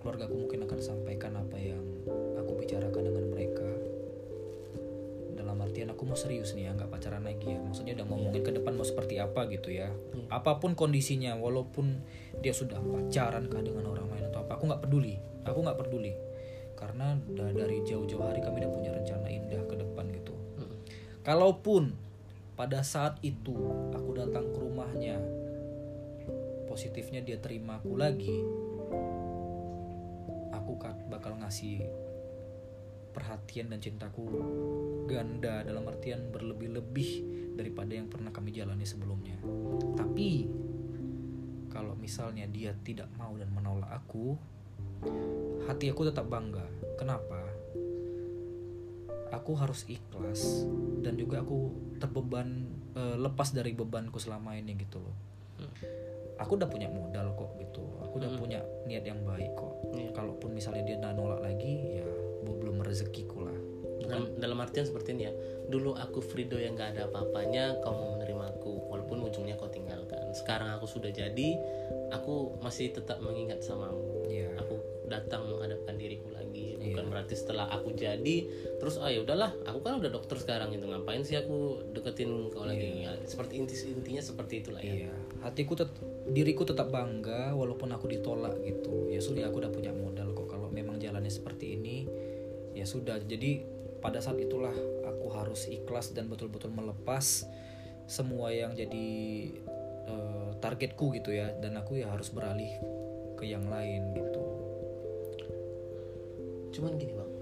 Keluargaku 0.00 0.34
mungkin 0.34 0.66
akan 0.66 0.80
sampaikan 0.80 1.36
apa 1.38 1.49
mau 6.10 6.18
serius 6.18 6.58
nih 6.58 6.66
ya 6.66 6.70
nggak 6.74 6.90
pacaran 6.90 7.22
lagi 7.22 7.54
ya. 7.54 7.58
Maksudnya 7.62 7.94
udah 8.02 8.06
ngomongin 8.10 8.42
ke 8.42 8.50
depan 8.50 8.74
mau 8.74 8.82
seperti 8.82 9.22
apa 9.22 9.46
gitu 9.46 9.70
ya. 9.70 9.94
Apa 10.26 10.58
pun 10.58 10.74
kondisinya 10.74 11.38
walaupun 11.38 12.02
dia 12.42 12.50
sudah 12.50 12.82
pacaran 12.82 13.46
kah 13.46 13.62
dengan 13.62 13.86
orang 13.86 14.10
lain 14.10 14.26
atau 14.26 14.42
apa 14.42 14.58
aku 14.58 14.66
nggak 14.66 14.82
peduli. 14.82 15.14
Aku 15.46 15.62
nggak 15.62 15.78
peduli. 15.78 16.12
Karena 16.74 17.14
da- 17.38 17.54
dari 17.54 17.86
jauh-jauh 17.86 18.26
hari 18.26 18.42
kami 18.42 18.66
udah 18.66 18.72
punya 18.74 18.90
rencana 18.90 19.30
indah 19.30 19.62
ke 19.70 19.78
depan 19.78 20.10
gitu. 20.10 20.34
Mm. 20.58 20.74
Kalaupun 21.22 21.94
pada 22.58 22.82
saat 22.82 23.22
itu 23.22 23.54
aku 23.94 24.10
datang 24.18 24.50
ke 24.50 24.58
rumahnya, 24.58 25.16
positifnya 26.66 27.22
dia 27.22 27.38
terima 27.38 27.78
aku 27.78 27.94
lagi, 27.94 28.34
aku 30.50 30.72
ka- 30.76 30.98
bakal 31.08 31.38
ngasih 31.38 31.86
perhatian 33.10 33.70
dan 33.70 33.82
cintaku 33.82 34.24
ganda 35.06 35.66
dalam 35.66 35.84
artian 35.90 36.30
berlebih-lebih 36.30 37.10
daripada 37.58 37.92
yang 37.92 38.06
pernah 38.06 38.30
kami 38.30 38.54
jalani 38.54 38.86
sebelumnya. 38.86 39.36
Tapi 39.98 40.46
kalau 41.68 41.94
misalnya 41.98 42.46
dia 42.46 42.74
tidak 42.86 43.10
mau 43.18 43.34
dan 43.34 43.50
menolak 43.50 43.90
aku, 43.90 44.34
hati 45.66 45.90
aku 45.90 46.08
tetap 46.08 46.26
bangga. 46.26 46.64
Kenapa? 46.96 47.50
aku 49.30 49.54
harus 49.54 49.86
ikhlas 49.86 50.66
dan 51.00 51.14
juga 51.14 51.40
aku 51.40 51.70
terbeban 52.02 52.66
eh, 52.98 53.16
lepas 53.16 53.54
dari 53.54 53.70
bebanku 53.72 54.18
selama 54.18 54.58
ini 54.58 54.74
gitu 54.76 54.98
loh 55.00 55.16
Hmm. 55.60 55.68
aku 56.40 56.56
udah 56.56 56.72
punya 56.72 56.88
modal 56.88 57.36
kok 57.36 57.52
gitu 57.60 57.84
aku 58.00 58.16
udah 58.16 58.32
Hmm. 58.32 58.40
punya 58.40 58.60
niat 58.88 59.04
yang 59.04 59.20
baik 59.28 59.52
kok 59.52 59.76
Iya. 59.92 60.08
kalaupun 60.16 60.56
misalnya 60.56 60.88
dia 60.88 60.96
nolak 60.96 61.36
lagi 61.44 62.00
ya 62.00 62.08
belum 62.58 62.82
rezekiku 62.82 63.46
lah. 63.46 63.58
Dalam, 64.00 64.26
dalam 64.42 64.58
artian 64.58 64.88
seperti 64.88 65.14
ini 65.14 65.28
ya 65.28 65.32
dulu 65.70 65.94
aku 65.94 66.18
Frido 66.18 66.58
yang 66.58 66.74
nggak 66.74 66.98
ada 66.98 67.02
apa-apanya 67.06 67.78
kau 67.84 67.94
mau 67.94 68.18
menerima 68.18 68.58
aku 68.58 68.90
walaupun 68.90 69.22
ujungnya 69.28 69.54
kau 69.54 69.70
tinggalkan. 69.70 70.34
Sekarang 70.34 70.74
aku 70.74 70.90
sudah 70.90 71.14
jadi 71.14 71.48
aku 72.10 72.58
masih 72.58 72.90
tetap 72.90 73.22
mengingat 73.22 73.62
samamu. 73.62 74.26
Ya 74.26 74.50
aku 74.58 74.82
datang 75.06 75.46
menghadapkan 75.46 75.94
diriku 75.94 76.30
lagi 76.34 76.40
Iya. 76.80 76.96
bukan 76.96 77.06
berarti 77.12 77.34
setelah 77.36 77.68
aku 77.68 77.92
jadi 77.92 78.36
terus 78.80 78.96
ya 78.96 79.20
udahlah 79.20 79.52
aku 79.68 79.78
kan 79.84 80.00
udah 80.00 80.10
dokter 80.10 80.40
sekarang 80.40 80.72
itu 80.72 80.88
ngapain 80.88 81.20
sih 81.22 81.36
aku 81.36 81.84
deketin 81.92 82.48
kau 82.48 82.64
lagi? 82.64 83.04
Ya, 83.04 83.12
seperti 83.28 83.60
inti 83.60 83.76
intinya 83.84 84.24
seperti 84.24 84.64
itulah 84.64 84.80
ya. 84.80 85.06
Iya. 85.06 85.12
Hatiku 85.44 85.76
tet 85.76 85.92
diriku 86.32 86.64
tetap 86.64 86.88
bangga 86.88 87.52
walaupun 87.52 87.92
aku 87.92 88.08
ditolak 88.08 88.56
gitu. 88.64 89.12
Ya 89.12 89.20
sudah 89.20 89.46
aku 89.46 89.60
udah 89.60 89.72
punya 89.72 89.92
modal 89.92 90.32
kok 90.32 90.48
kalau 90.48 90.72
memang 90.72 90.96
jalannya 90.96 91.30
seperti 91.30 91.69
ya 92.80 92.88
ya 92.88 92.88
sudah 92.88 93.20
jadi 93.20 93.60
pada 94.00 94.24
saat 94.24 94.40
itulah 94.40 94.72
aku 95.04 95.28
harus 95.36 95.68
ikhlas 95.68 96.16
dan 96.16 96.32
betul-betul 96.32 96.72
melepas 96.72 97.44
semua 98.08 98.48
yang 98.48 98.72
jadi 98.72 99.08
eh, 100.08 100.50
targetku 100.64 101.12
gitu 101.12 101.36
ya. 101.36 101.52
Dan 101.60 101.76
aku 101.76 102.00
ya 102.00 102.08
harus 102.08 102.32
beralih 102.32 102.72
ke 103.36 103.44
yang 103.44 103.68
lain 103.68 104.16
gitu. 104.16 104.42
Cuman 106.72 106.96
gini 106.96 107.12
bang. 107.12 107.32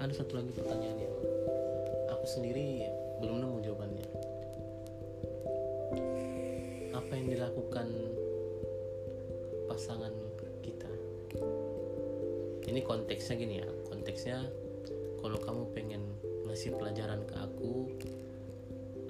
Ada 0.00 0.24
satu 0.24 0.40
lagi 0.40 0.50
pertanyaan 0.56 0.98
yang 1.04 1.16
aku 2.08 2.24
sendiri 2.24 2.88
belum 3.20 3.44
nemu 3.44 3.56
jawabannya. 3.60 4.08
Apa 6.96 7.12
yang 7.20 7.28
dilakukan 7.28 7.88
pasangan 9.68 10.23
ini 12.74 12.82
konteksnya 12.82 13.38
gini 13.38 13.62
ya. 13.62 13.68
Konteksnya 13.86 14.50
kalau 15.22 15.38
kamu 15.38 15.62
pengen 15.70 16.02
ngasih 16.50 16.74
pelajaran 16.74 17.22
ke 17.22 17.34
aku 17.38 17.94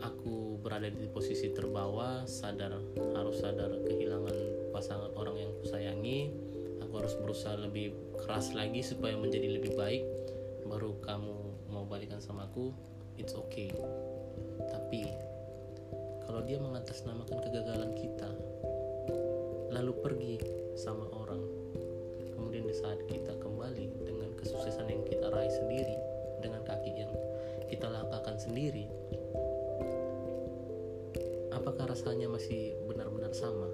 aku 0.05 0.61
berada 0.61 0.93
di 0.93 1.09
posisi 1.09 1.49
terbawah 1.49 2.29
sadar 2.29 2.77
harus 3.17 3.41
sadar 3.41 3.73
kehilangan 3.89 4.37
pasangan 4.69 5.11
orang 5.17 5.49
yang 5.49 5.53
kusayangi 5.65 6.29
aku 6.85 6.93
harus 7.01 7.17
berusaha 7.17 7.57
lebih 7.57 7.97
keras 8.21 8.53
lagi 8.53 8.85
supaya 8.85 9.17
menjadi 9.17 9.57
lebih 9.57 9.73
baik 9.81 10.05
baru 10.69 11.01
kamu 11.01 11.37
mau 11.73 11.89
balikan 11.89 12.21
sama 12.21 12.45
aku 12.47 12.69
it's 13.17 13.33
okay. 13.33 13.73
Tapi 14.71 15.09
kalau 16.29 16.45
dia 16.45 16.61
mengatasnamakan 16.61 17.39
kegagalan 17.49 17.93
kita 17.97 18.31
lalu 19.73 19.93
pergi 20.05 20.37
sama 20.77 21.09
orang 21.11 21.54
saat 22.75 22.99
kita 23.07 23.39
kembali 23.39 23.87
dengan 24.03 24.35
kesuksesan 24.35 24.91
yang 24.91 25.03
kita 25.07 25.31
raih 25.31 25.55
sendiri 25.55 25.95
dengan 26.43 26.67
kaki 26.67 26.91
yang 27.07 27.13
kita 27.71 27.87
langkahkan 27.87 28.35
sendiri 28.37 28.91
apakah 31.65 31.89
rasanya 31.89 32.29
masih 32.29 32.77
benar-benar 32.85 33.33
sama? 33.33 33.67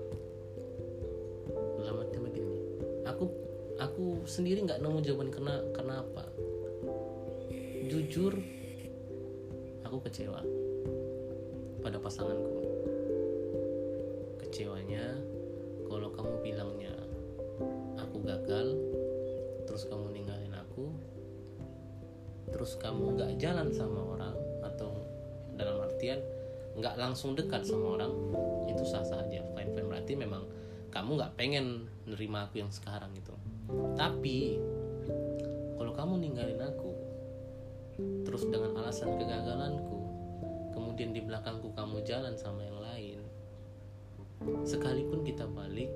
Dalam 1.81 2.01
arti 2.07 2.23
begini 2.23 2.57
aku 3.03 3.27
aku 3.81 4.25
sendiri 4.31 4.63
nggak 4.63 4.79
nemu 4.79 5.03
jawaban 5.03 5.29
karena 5.29 5.55
karena 5.75 5.95
apa. 6.01 6.25
Jujur 7.91 8.37
aku 9.85 9.99
kecewa 10.07 10.41
pada 11.85 11.99
pasanganku. 11.99 12.57
Kecewanya 14.47 15.20
terus 22.71 22.87
kamu 22.87 23.19
nggak 23.19 23.35
jalan 23.43 23.67
sama 23.75 23.99
orang 23.99 24.31
atau 24.63 24.95
dalam 25.59 25.83
artian 25.83 26.23
nggak 26.79 27.03
langsung 27.03 27.35
dekat 27.35 27.67
sama 27.67 27.99
orang 27.99 28.15
itu 28.71 28.87
sah 28.87 29.03
sah 29.03 29.27
aja 29.27 29.43
fine 29.43 29.75
fine 29.75 29.91
berarti 29.91 30.15
memang 30.15 30.47
kamu 30.95 31.19
nggak 31.19 31.35
pengen 31.35 31.91
nerima 32.07 32.47
aku 32.47 32.63
yang 32.63 32.71
sekarang 32.71 33.11
gitu 33.19 33.35
tapi 33.99 34.63
kalau 35.83 35.91
kamu 35.99 36.23
ninggalin 36.23 36.63
aku 36.63 36.95
terus 38.23 38.47
dengan 38.47 38.79
alasan 38.79 39.19
kegagalanku 39.19 39.99
kemudian 40.71 41.11
di 41.11 41.27
belakangku 41.27 41.75
kamu 41.75 42.07
jalan 42.07 42.39
sama 42.39 42.63
yang 42.63 42.79
lain 42.79 43.19
sekalipun 44.63 45.27
kita 45.27 45.43
balik 45.51 45.91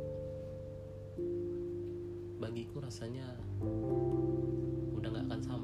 bagiku 2.43 2.83
rasanya 2.83 3.31
udah 4.91 5.07
nggak 5.15 5.27
akan 5.31 5.43
sama 5.47 5.64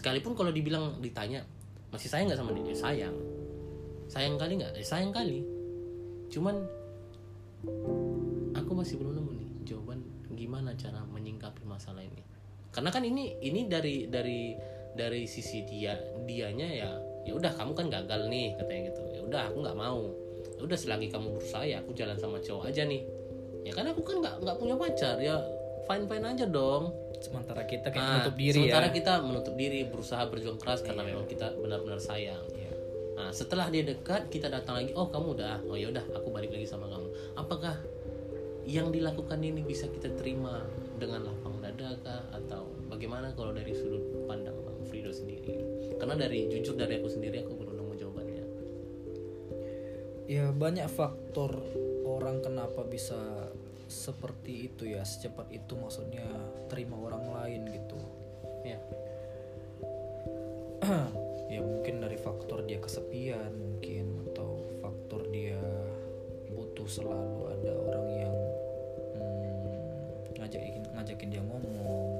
sekalipun 0.00 0.32
kalau 0.32 0.48
dibilang 0.48 0.96
ditanya 1.04 1.44
masih 1.92 2.08
sayang 2.08 2.32
nggak 2.32 2.40
sama 2.40 2.56
dia? 2.56 2.72
Sayang. 2.72 3.16
Sayang 4.08 4.40
kali 4.40 4.56
nggak? 4.56 4.72
Eh, 4.80 4.86
sayang 4.86 5.12
kali. 5.12 5.44
Cuman 6.32 6.56
aku 8.56 8.72
masih 8.72 8.96
belum 8.96 9.20
nemu 9.20 9.30
nih 9.36 9.50
jawaban 9.68 10.00
gimana 10.32 10.72
cara 10.80 11.04
menyingkapi 11.04 11.68
masalah 11.68 12.00
ini. 12.00 12.24
Karena 12.72 12.88
kan 12.88 13.04
ini 13.04 13.36
ini 13.44 13.68
dari 13.68 14.08
dari 14.08 14.56
dari 14.96 15.28
sisi 15.28 15.68
dia 15.68 15.92
dianya 16.24 16.68
ya 16.72 16.90
ya 17.28 17.36
udah 17.36 17.52
kamu 17.52 17.76
kan 17.76 17.86
gagal 17.92 18.32
nih 18.32 18.56
katanya 18.56 18.80
gitu. 18.88 19.02
Ya 19.12 19.20
udah 19.20 19.42
aku 19.52 19.58
nggak 19.60 19.76
mau. 19.76 20.08
Ya 20.56 20.62
udah 20.64 20.78
selagi 20.80 21.12
kamu 21.12 21.36
berusaha 21.36 21.68
ya 21.68 21.84
aku 21.84 21.92
jalan 21.92 22.16
sama 22.16 22.40
cowok 22.40 22.72
aja 22.72 22.88
nih. 22.88 23.04
Ya 23.68 23.76
kan 23.76 23.84
aku 23.84 24.00
kan 24.00 24.24
nggak 24.24 24.34
nggak 24.48 24.56
punya 24.56 24.74
pacar. 24.80 25.20
Ya 25.20 25.36
fine 25.84 26.08
fine 26.08 26.24
aja 26.24 26.48
dong 26.48 26.88
sementara 27.20 27.62
kita 27.68 27.92
kayak 27.92 28.00
Ah, 28.00 28.10
menutup 28.16 28.34
diri 28.36 28.56
sementara 28.56 28.86
ya 28.88 28.92
kita 28.96 29.12
menutup 29.20 29.54
diri 29.54 29.80
berusaha 29.86 30.22
berjuang 30.26 30.58
keras 30.58 30.80
karena 30.80 31.02
memang 31.04 31.28
kita 31.28 31.52
benar-benar 31.56 32.00
sayang 32.00 32.44
Iya. 32.56 32.72
Nah, 33.20 33.28
setelah 33.36 33.68
dia 33.68 33.84
dekat, 33.84 34.32
kita 34.32 34.48
datang 34.48 34.80
lagi. 34.80 34.96
Oh, 34.96 35.12
kamu 35.12 35.36
udah. 35.36 35.60
Oh 35.68 35.76
ya 35.76 35.92
udah, 35.92 36.00
aku 36.16 36.32
balik 36.32 36.56
lagi 36.56 36.64
sama 36.64 36.88
kamu. 36.88 37.04
Apakah 37.36 37.76
yang 38.64 38.88
dilakukan 38.88 39.36
ini 39.44 39.60
bisa 39.60 39.92
kita 39.92 40.08
terima 40.16 40.64
dengan 40.96 41.28
lapang 41.28 41.60
dada 41.60 42.00
kah 42.00 42.24
atau 42.32 42.64
bagaimana 42.88 43.28
kalau 43.36 43.52
dari 43.52 43.76
sudut 43.76 44.24
pandang 44.24 44.56
Bang 44.64 44.80
Frido 44.88 45.12
sendiri? 45.12 45.52
Karena 46.00 46.16
dari 46.16 46.48
jujur 46.48 46.80
dari 46.80 46.96
aku 46.96 47.12
sendiri 47.12 47.44
aku 47.44 47.52
belum 47.60 47.76
nemu 47.76 47.92
jawabannya. 48.00 48.44
ya 50.24 50.48
banyak 50.54 50.88
faktor 50.88 51.60
orang 52.06 52.40
kenapa 52.40 52.86
bisa 52.86 53.52
seperti 53.90 54.70
itu 54.70 54.94
ya 54.94 55.02
secepat 55.02 55.50
itu 55.50 55.74
maksudnya 55.74 56.24
terima 56.70 56.94
orang 56.94 57.26
lain 57.26 57.62
gitu. 57.74 57.98
Ya. 58.62 58.78
ya 61.52 61.60
mungkin 61.60 61.98
dari 61.98 62.14
faktor 62.14 62.62
dia 62.64 62.78
kesepian 62.78 63.50
mungkin 63.50 64.30
atau 64.30 64.62
faktor 64.78 65.26
dia 65.34 65.58
butuh 66.54 66.86
selalu 66.86 67.50
ada 67.50 67.72
orang 67.74 68.06
yang 68.14 68.36
hmm, 69.18 70.38
ngajakin 70.38 70.84
ngajakin 70.94 71.28
dia 71.34 71.42
ngomong. 71.42 72.10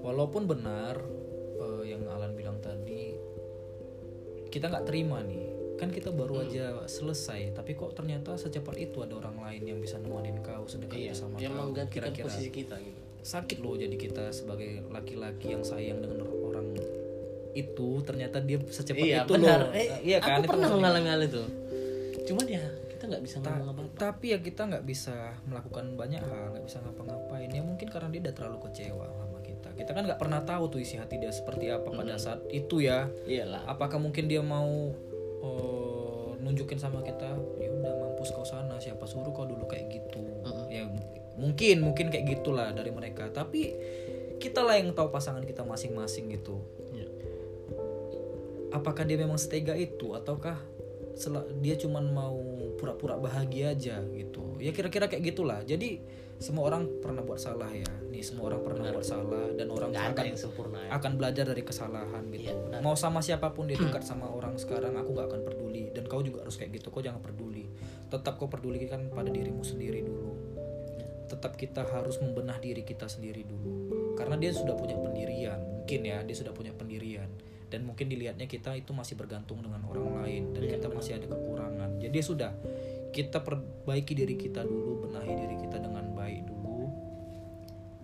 Walaupun 0.00 0.48
benar 0.48 0.96
eh, 1.60 1.82
yang 1.84 2.08
Alan 2.08 2.32
bilang 2.32 2.64
tadi 2.64 3.12
kita 4.48 4.72
nggak 4.72 4.88
terima 4.88 5.20
nih 5.20 5.47
kan 5.78 5.88
kita 5.88 6.10
baru 6.10 6.42
aja 6.42 6.64
selesai 6.84 7.52
tapi 7.52 7.72
kok 7.72 7.94
ternyata 7.94 8.34
secepat 8.34 8.74
itu 8.76 8.98
ada 8.98 9.14
orang 9.16 9.38
lain 9.40 9.62
yang 9.64 9.78
bisa 9.78 9.96
nemenin 9.96 10.38
kau 10.40 10.66
sedekat 10.66 10.98
Iya, 11.00 11.12
sama 11.12 11.38
yang 11.38 11.54
kau 11.54 11.70
kira-kira 11.86 12.26
posisi 12.26 12.50
kita 12.50 12.74
gitu. 12.76 12.98
sakit 13.20 13.58
loh 13.58 13.74
jadi 13.74 13.94
kita 13.94 14.28
sebagai 14.28 14.82
laki-laki 14.86 15.50
yang 15.50 15.62
sayang 15.62 15.98
dengan 15.98 16.22
orang 16.22 16.74
itu 17.52 17.88
ternyata 18.02 18.38
dia 18.40 18.58
secepat 18.60 19.00
Iya, 19.00 19.18
itu 19.20 19.32
benar. 19.32 19.58
loh 19.60 19.70
Eh, 19.72 19.86
iya 20.04 20.18
kan 20.18 20.36
aku 20.36 20.42
itu 20.42 20.50
pernah 20.52 20.68
mengalami 20.70 21.08
hal 21.08 21.22
itu. 21.22 21.42
Cuman 22.24 22.44
ya 22.46 22.62
kita 22.88 23.02
nggak 23.08 23.22
bisa 23.22 23.36
Ta- 23.38 23.54
ngomong 23.56 23.70
apa-apa. 23.88 23.96
tapi 23.96 24.26
ya 24.28 24.38
kita 24.38 24.62
nggak 24.64 24.84
bisa 24.84 25.16
melakukan 25.44 25.84
banyak 25.94 26.18
hal 26.20 26.44
nggak 26.52 26.64
bisa 26.64 26.78
ngapa-ngapain 26.80 27.48
ya 27.48 27.62
mungkin 27.62 27.86
karena 27.86 28.08
dia 28.08 28.20
udah 28.20 28.34
terlalu 28.34 28.58
kecewa 28.60 29.06
sama 29.08 29.38
kita 29.40 29.68
kita 29.72 29.90
kan 29.92 30.02
nggak 30.04 30.18
pernah 30.18 30.40
tahu 30.42 30.64
tuh 30.68 30.78
isi 30.78 30.94
hati 30.96 31.16
dia 31.16 31.30
seperti 31.30 31.66
apa 31.68 31.88
pada 31.88 32.14
saat 32.16 32.42
itu 32.48 32.78
ya 32.80 33.06
Iyalah. 33.24 33.64
apakah 33.66 33.96
mungkin 33.96 34.26
dia 34.26 34.42
mau 34.42 34.90
nunjukin 36.58 36.82
sama 36.82 37.06
kita 37.06 37.38
ya 37.62 37.70
udah 37.70 37.94
mampus 38.02 38.34
kau 38.34 38.42
sana 38.42 38.82
siapa 38.82 39.06
suruh 39.06 39.30
kau 39.30 39.46
dulu? 39.46 39.70
Kayak 39.70 39.94
gitu. 39.94 40.18
Ya 40.66 40.90
m- 40.90 41.06
mungkin 41.38 41.86
mungkin 41.86 42.10
kayak 42.10 42.26
gitulah 42.26 42.74
dari 42.74 42.90
mereka. 42.90 43.30
Tapi 43.30 43.78
kita 44.42 44.66
lah 44.66 44.74
yang 44.74 44.90
tahu 44.90 45.14
pasangan 45.14 45.46
kita 45.46 45.62
masing-masing 45.62 46.34
gitu. 46.34 46.58
Iya. 46.90 47.06
apakah 48.68 49.06
dia 49.06 49.16
memang 49.16 49.38
setega 49.40 49.72
itu 49.78 50.12
ataukah 50.12 50.58
dia 51.62 51.74
cuman 51.78 52.04
mau 52.12 52.36
pura-pura 52.76 53.16
bahagia 53.16 53.72
aja 53.72 54.02
gitu 54.12 54.44
ya 54.58 54.70
kira-kira 54.74 55.06
kayak 55.06 55.22
gitulah. 55.34 55.62
Jadi 55.64 55.98
semua 56.38 56.70
orang 56.70 56.86
pernah 57.02 57.22
buat 57.26 57.42
salah 57.42 57.66
ya. 57.74 57.86
Nih 58.14 58.22
semua 58.22 58.54
orang 58.54 58.62
pernah 58.62 58.94
buat 58.94 59.02
salah 59.02 59.50
dan 59.58 59.66
orang 59.74 59.90
Nggak 59.90 60.06
ada 60.06 60.14
akan 60.14 60.24
yang 60.30 60.38
sempurna 60.38 60.78
ya. 60.86 60.90
akan 60.94 61.12
belajar 61.18 61.44
dari 61.50 61.62
kesalahan 61.66 62.22
gitu. 62.30 62.54
Benar. 62.54 62.78
mau 62.78 62.94
sama 62.94 63.18
siapa 63.18 63.50
pun 63.50 63.66
dia 63.66 63.74
dekat 63.74 64.06
sama 64.10 64.30
orang 64.30 64.54
sekarang 64.54 64.94
aku 64.94 65.18
nggak 65.18 65.26
akan 65.34 65.40
peduli. 65.42 65.90
Dan 65.90 66.06
kau 66.06 66.22
juga 66.22 66.46
harus 66.46 66.54
kayak 66.54 66.78
gitu. 66.78 66.94
Kau 66.94 67.02
jangan 67.02 67.18
peduli. 67.18 67.66
Tetap 68.06 68.38
kau 68.38 68.46
pedulikan 68.46 69.10
pada 69.10 69.34
dirimu 69.34 69.66
sendiri 69.66 70.06
dulu. 70.06 70.30
Tetap 71.28 71.58
kita 71.58 71.82
harus 71.84 72.16
membenah 72.22 72.56
diri 72.62 72.86
kita 72.86 73.10
sendiri 73.10 73.42
dulu. 73.42 74.14
Karena 74.14 74.38
dia 74.38 74.54
sudah 74.54 74.78
punya 74.78 74.94
pendirian. 74.94 75.58
Mungkin 75.82 76.00
ya 76.06 76.22
dia 76.22 76.36
sudah 76.38 76.54
punya 76.54 76.70
pendirian. 76.70 77.26
Dan 77.68 77.84
mungkin 77.84 78.08
dilihatnya 78.08 78.48
kita 78.48 78.72
itu 78.78 78.96
masih 78.96 79.18
bergantung 79.18 79.58
dengan 79.60 79.82
orang 79.90 80.22
lain. 80.22 80.54
Dan 80.54 80.70
kita 80.70 80.86
masih 80.88 81.18
ada 81.18 81.26
kekurangan. 81.28 81.98
Jadi 81.98 82.18
sudah 82.22 82.54
kita 83.12 83.42
perbaiki 83.42 84.12
diri 84.12 84.36
kita 84.36 84.64
dulu 84.64 85.08
benahi 85.08 85.32
diri 85.32 85.56
kita 85.60 85.80
dengan 85.80 86.12
baik 86.12 86.44
dulu. 86.48 86.88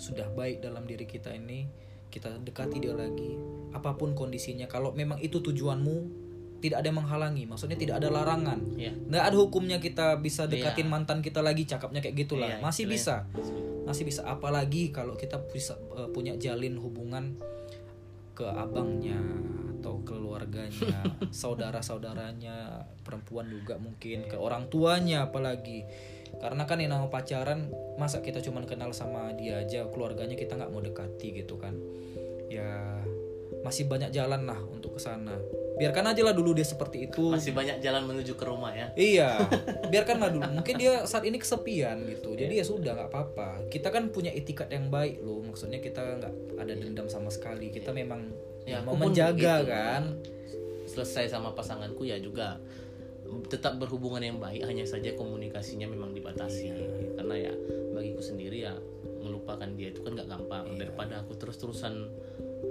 Sudah 0.01 0.29
baik 0.33 0.65
dalam 0.65 0.85
diri 0.89 1.05
kita 1.05 1.33
ini 1.35 1.69
kita 2.09 2.31
dekati 2.43 2.79
dia 2.79 2.95
lagi. 2.95 3.37
Apa 3.75 3.99
pun 3.99 4.15
kondisinya 4.15 4.71
kalau 4.71 4.95
memang 4.95 5.19
itu 5.19 5.43
tujuanmu 5.43 6.25
tidak 6.65 6.81
ada 6.81 6.87
yang 6.89 6.99
menghalangi. 7.05 7.45
Maksudnya 7.45 7.77
tidak 7.77 8.01
ada 8.01 8.09
larangan. 8.09 8.59
Iya. 8.81 8.97
nggak 8.97 9.25
ada 9.29 9.37
hukumnya 9.37 9.79
kita 9.83 10.17
bisa 10.17 10.49
dekatin 10.49 10.89
mantan 10.89 11.21
kita 11.21 11.45
lagi 11.45 11.69
cakapnya 11.69 12.01
kayak 12.01 12.17
gitulah. 12.25 12.57
Iya, 12.57 12.65
masih 12.65 12.89
bisa. 12.89 13.29
masih 13.85 14.09
bisa. 14.09 14.25
Apalagi 14.25 14.89
kalau 14.89 15.13
kita 15.13 15.37
bisa 15.53 15.77
eh, 15.77 16.09
punya 16.09 16.33
jalin 16.41 16.81
hubungan 16.81 17.37
ke 18.33 18.49
abangnya 18.49 19.21
atau 19.85 20.01
keluarganya 20.01 21.05
saudara-saudaranya 21.45 22.89
perempuan 23.05 23.53
juga 23.53 23.77
mungkin 23.77 24.25
ke 24.25 24.41
orang 24.41 24.73
tuanya 24.73 25.29
apalagi 25.29 25.85
karena 26.41 26.65
kan 26.65 26.81
yang 26.81 26.97
nama 26.97 27.13
pacaran 27.13 27.69
masa 28.01 28.25
kita 28.25 28.41
cuma 28.41 28.65
kenal 28.65 28.97
sama 28.97 29.37
dia 29.37 29.61
aja 29.61 29.85
keluarganya 29.93 30.41
kita 30.41 30.57
nggak 30.57 30.73
mau 30.73 30.81
dekati 30.81 31.37
gitu 31.37 31.61
kan 31.61 31.77
ya 32.49 33.05
masih 33.61 33.85
banyak 33.85 34.09
jalan 34.09 34.49
lah 34.49 34.57
untuk 34.73 34.97
ke 34.97 35.01
sana 35.05 35.37
biarkan 35.75 36.17
aja 36.17 36.23
lah 36.25 36.33
dulu 36.33 36.57
dia 36.57 36.65
seperti 36.65 37.11
itu 37.11 37.35
Masih 37.35 37.51
banyak 37.51 37.83
jalan 37.83 38.07
menuju 38.07 38.39
ke 38.39 38.47
rumah 38.47 38.71
ya. 38.71 38.95
Iya, 38.95 39.43
biarkanlah 39.93 40.31
dulu. 40.31 40.47
Mungkin 40.63 40.79
dia 40.79 41.03
saat 41.03 41.27
ini 41.27 41.35
kesepian 41.43 41.99
gitu. 42.07 42.39
Jadi 42.39 42.63
ya 42.63 42.63
sudah 42.63 42.95
nggak 42.95 43.11
apa-apa. 43.11 43.67
Kita 43.67 43.91
kan 43.91 44.15
punya 44.15 44.31
etikat 44.31 44.71
yang 44.71 44.87
baik 44.87 45.19
loh. 45.19 45.43
Maksudnya 45.43 45.83
kita 45.83 46.23
nggak 46.23 46.63
ada 46.63 46.73
dendam 46.79 47.11
sama 47.11 47.27
sekali. 47.27 47.75
Kita 47.75 47.91
memang 47.91 48.31
Ya, 48.65 48.81
mau 48.81 48.97
menjaga 48.97 49.61
begitu. 49.61 49.71
kan. 49.71 50.03
Selesai 50.85 51.29
sama 51.29 51.53
pasanganku 51.53 52.05
ya 52.05 52.17
juga 52.17 52.61
tetap 53.49 53.77
berhubungan 53.77 54.21
yang 54.21 54.39
baik 54.39 54.63
hanya 54.63 54.85
saja 54.85 55.11
komunikasinya 55.13 55.89
memang 55.89 56.13
dibatasi 56.13 56.71
karena 57.17 57.51
ya 57.51 57.53
bagiku 57.91 58.21
sendiri 58.21 58.63
ya 58.63 58.77
melupakan 59.19 59.65
dia 59.75 59.91
itu 59.91 60.05
kan 60.05 60.13
nggak 60.13 60.29
gampang 60.29 60.77
daripada 60.77 61.19
aku 61.19 61.35
terus-terusan 61.35 62.13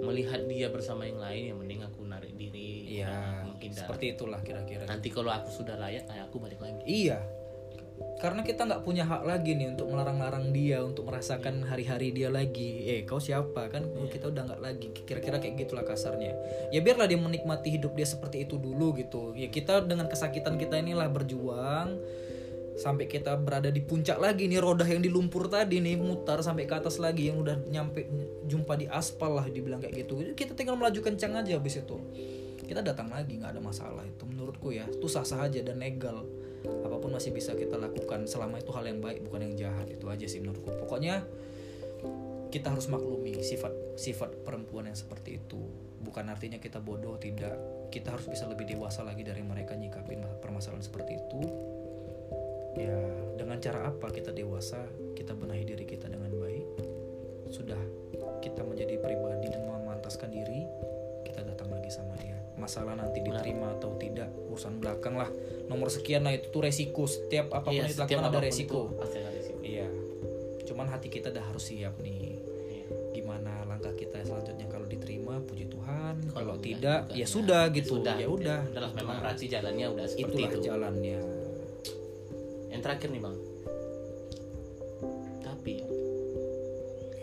melihat 0.00 0.46
dia 0.46 0.70
bersama 0.70 1.04
yang 1.04 1.18
lain 1.18 1.42
ya 1.50 1.54
mending 1.54 1.82
aku 1.82 2.06
narik 2.06 2.32
diri 2.34 2.96
Iya, 2.96 3.44
menghindar 3.44 3.82
seperti 3.84 4.14
itulah 4.14 4.40
kira-kira. 4.40 4.86
nanti 4.86 5.10
kalau 5.10 5.28
aku 5.28 5.50
sudah 5.52 5.74
layak 5.76 6.06
ya 6.06 6.22
aku 6.24 6.38
balik 6.38 6.62
lagi 6.62 6.80
Iya. 6.86 7.18
Karena 8.22 8.46
kita 8.46 8.64
nggak 8.64 8.82
punya 8.86 9.04
hak 9.04 9.26
lagi 9.26 9.58
nih 9.58 9.74
untuk 9.74 9.90
melarang-larang 9.90 10.54
dia 10.54 10.80
untuk 10.80 11.10
merasakan 11.10 11.66
hari-hari 11.66 12.14
dia 12.14 12.30
lagi. 12.30 12.86
Eh, 12.86 13.00
kau 13.02 13.18
siapa 13.18 13.68
kan? 13.68 13.84
Kita 14.08 14.30
udah 14.30 14.42
nggak 14.48 14.60
lagi. 14.62 14.88
Kira-kira 15.04 15.42
kayak 15.42 15.54
gitulah 15.60 15.84
kasarnya. 15.84 16.32
Ya 16.70 16.80
biarlah 16.80 17.10
dia 17.10 17.18
menikmati 17.18 17.74
hidup 17.74 17.92
dia 17.98 18.06
seperti 18.06 18.46
itu 18.46 18.56
dulu 18.56 18.94
gitu. 18.96 19.34
Ya 19.34 19.50
kita 19.50 19.82
dengan 19.84 20.06
kesakitan 20.06 20.56
kita 20.56 20.78
inilah 20.78 21.10
berjuang 21.10 22.00
sampai 22.74 23.06
kita 23.06 23.38
berada 23.38 23.70
di 23.70 23.78
puncak 23.78 24.18
lagi 24.18 24.50
nih 24.50 24.58
roda 24.58 24.82
yang 24.82 24.98
di 24.98 25.06
lumpur 25.06 25.46
tadi 25.46 25.78
nih 25.78 25.94
mutar 25.94 26.42
sampai 26.42 26.66
ke 26.66 26.74
atas 26.74 26.98
lagi 26.98 27.30
yang 27.30 27.38
udah 27.38 27.62
nyampe 27.70 28.02
jumpa 28.50 28.74
di 28.74 28.90
aspal 28.90 29.38
lah 29.38 29.46
dibilang 29.46 29.78
kayak 29.78 30.04
gitu 30.04 30.18
kita 30.34 30.58
tinggal 30.58 30.74
melaju 30.74 30.98
kencang 30.98 31.38
aja 31.38 31.54
habis 31.54 31.78
itu 31.78 31.96
kita 32.66 32.82
datang 32.82 33.14
lagi 33.14 33.38
nggak 33.38 33.54
ada 33.54 33.62
masalah 33.62 34.02
itu 34.02 34.26
menurutku 34.26 34.74
ya 34.74 34.90
itu 34.90 35.06
sah 35.06 35.22
sah 35.22 35.46
aja 35.46 35.62
dan 35.62 35.78
legal 35.78 36.26
apa 36.64 36.96
pun 36.96 37.12
masih 37.12 37.30
bisa 37.32 37.52
kita 37.52 37.76
lakukan 37.76 38.24
selama 38.24 38.56
itu 38.56 38.72
hal 38.72 38.84
yang 38.88 39.00
baik 39.04 39.20
bukan 39.28 39.44
yang 39.44 39.54
jahat 39.54 39.86
itu 39.92 40.06
aja 40.08 40.24
sih 40.24 40.40
menurutku. 40.40 40.72
Pokoknya 40.80 41.24
kita 42.48 42.70
harus 42.72 42.86
maklumi 42.86 43.36
sifat 43.42 43.98
sifat 43.98 44.46
perempuan 44.46 44.88
yang 44.88 44.96
seperti 44.96 45.42
itu. 45.42 45.60
Bukan 46.04 46.28
artinya 46.28 46.56
kita 46.60 46.80
bodoh 46.80 47.20
tidak. 47.20 47.56
Kita 47.92 48.16
harus 48.16 48.26
bisa 48.26 48.48
lebih 48.48 48.66
dewasa 48.68 49.04
lagi 49.04 49.22
dari 49.22 49.44
mereka 49.44 49.76
nyikapin 49.76 50.24
permasalahan 50.40 50.84
seperti 50.84 51.20
itu. 51.20 51.42
Ya 52.74 52.98
dengan 53.38 53.60
cara 53.60 53.86
apa 53.86 54.10
kita 54.10 54.34
dewasa 54.34 54.82
kita 55.14 55.36
benahi 55.36 55.68
diri 55.68 55.84
kita 55.84 56.08
dengan 56.08 56.32
baik? 56.32 56.66
Sudah 57.52 57.78
kita 58.40 58.64
menjadi 58.64 58.98
pribadi 58.98 59.52
dan 59.52 59.62
memantaskan 59.68 60.32
diri 60.32 60.66
kita 61.26 61.44
datang 61.44 61.72
lagi 61.72 61.90
sama 61.90 62.14
masalah 62.54 62.94
nanti 62.94 63.20
diterima 63.20 63.74
atau 63.78 63.98
tidak 63.98 64.30
urusan 64.50 64.78
belakang 64.78 65.18
lah. 65.18 65.28
Nomor 65.66 65.90
sekian 65.90 66.22
lah 66.26 66.32
itu 66.34 66.50
tuh 66.50 66.62
resiko. 66.62 67.04
Setiap 67.08 67.50
apa 67.50 67.68
pun 67.70 67.74
Iya, 67.74 67.82
yang 67.86 67.92
setiap 67.92 68.20
ada 68.22 68.38
resiko. 68.40 68.90
tuh 68.90 68.98
pasti 68.98 69.16
ada 69.20 69.30
resiko. 69.34 69.60
Iya. 69.62 69.88
Cuman 70.64 70.86
hati 70.88 71.08
kita 71.10 71.30
udah 71.34 71.44
harus 71.44 71.64
siap 71.70 71.94
nih. 72.00 72.14
Iya. 72.14 72.86
gimana 73.14 73.62
langkah 73.64 73.94
kita 73.96 74.20
selanjutnya 74.26 74.66
kalau 74.68 74.84
diterima 74.84 75.40
puji 75.46 75.70
Tuhan. 75.70 76.14
Kalau, 76.34 76.58
enggak 76.58 76.66
tidak 76.66 77.00
juga, 77.08 77.14
ya 77.14 77.22
ya, 77.22 77.26
sudah 77.26 77.62
ya 77.70 77.74
gitu. 77.78 77.92
Sudah, 77.96 78.14
ya 78.18 78.26
gitu. 78.26 78.36
udah. 78.36 78.60
Gitu 78.66 78.88
memang 78.98 79.16
berarti 79.22 79.44
jalannya 79.48 79.86
udah 79.94 80.06
seperti 80.10 80.24
itulah 80.28 80.50
itu. 80.50 80.58
jalannya. 80.60 81.20
Yang 82.74 82.80
terakhir 82.84 83.08
nih 83.14 83.22
bang. 83.22 83.36
Tapi 85.40 85.72
ya 85.80 85.86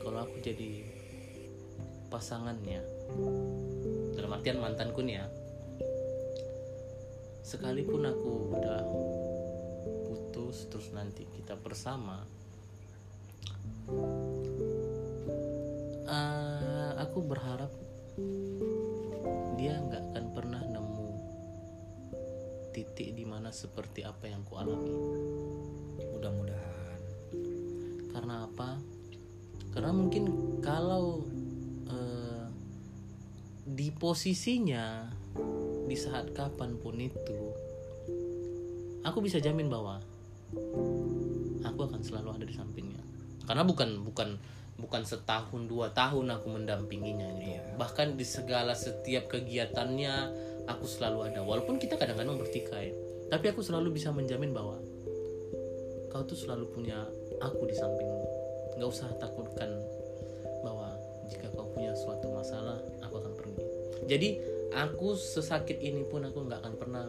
kalau 0.02 0.20
aku 0.26 0.38
jadi 0.42 0.70
pasangannya 2.10 2.82
dalam 4.42 4.66
artian 4.66 4.74
mantanku 4.74 5.06
nih 5.06 5.22
ya. 5.22 5.26
Sekalipun 7.46 8.10
aku 8.10 8.58
udah 8.58 8.82
putus 10.10 10.66
terus 10.66 10.90
nanti 10.98 11.30
kita 11.30 11.54
bersama 11.62 12.26
eh, 16.10 16.92
aku 16.98 17.22
berharap 17.22 17.70
dia 19.62 19.78
nggak 19.78 20.10
akan 20.10 20.26
pernah 20.34 20.62
nemu 20.66 21.10
titik 22.74 23.14
di 23.14 23.30
mana 23.30 23.54
seperti 23.54 24.02
apa 24.02 24.26
yang 24.26 24.42
ku 24.42 24.58
alami. 24.58 24.90
Mudah-mudahan. 26.18 27.02
Karena 28.10 28.50
apa? 28.50 28.82
Karena 29.70 29.94
mungkin 29.94 30.58
kalau 30.66 31.30
di 33.72 33.88
posisinya 33.96 35.08
di 35.88 35.96
saat 35.96 36.36
kapan 36.36 36.76
pun 36.76 37.00
itu 37.00 37.40
aku 39.08 39.24
bisa 39.24 39.40
jamin 39.40 39.72
bahwa 39.72 40.04
aku 41.64 41.80
akan 41.88 42.02
selalu 42.04 42.36
ada 42.36 42.46
di 42.46 42.56
sampingnya. 42.56 43.02
Karena 43.48 43.64
bukan 43.64 44.04
bukan 44.04 44.36
bukan 44.76 45.02
setahun 45.08 45.72
dua 45.72 45.96
tahun 45.96 46.36
aku 46.36 46.48
mendampinginya 46.52 47.28
gitu. 47.38 47.70
bahkan 47.78 48.18
di 48.18 48.26
segala 48.26 48.76
setiap 48.76 49.32
kegiatannya 49.32 50.14
aku 50.68 50.86
selalu 50.86 51.32
ada. 51.32 51.42
Walaupun 51.42 51.80
kita 51.80 51.96
kadang-kadang 51.96 52.38
bertikai 52.38 52.92
tapi 53.32 53.48
aku 53.48 53.64
selalu 53.64 53.96
bisa 53.96 54.12
menjamin 54.12 54.52
bahwa 54.52 54.76
kau 56.12 56.28
tuh 56.28 56.36
selalu 56.36 56.68
punya 56.76 57.08
aku 57.40 57.64
di 57.72 57.76
sampingmu. 57.76 58.28
Nggak 58.76 58.90
usah 58.92 59.08
takutkan 59.18 59.72
bahwa 60.62 60.92
jika 61.32 61.48
kau 61.56 61.72
punya 61.72 61.96
suatu 61.96 62.28
masalah 62.30 62.61
jadi 64.12 64.36
aku 64.76 65.16
sesakit 65.16 65.80
ini 65.80 66.04
pun 66.04 66.28
aku 66.28 66.44
nggak 66.44 66.60
akan 66.60 66.76
pernah 66.76 67.08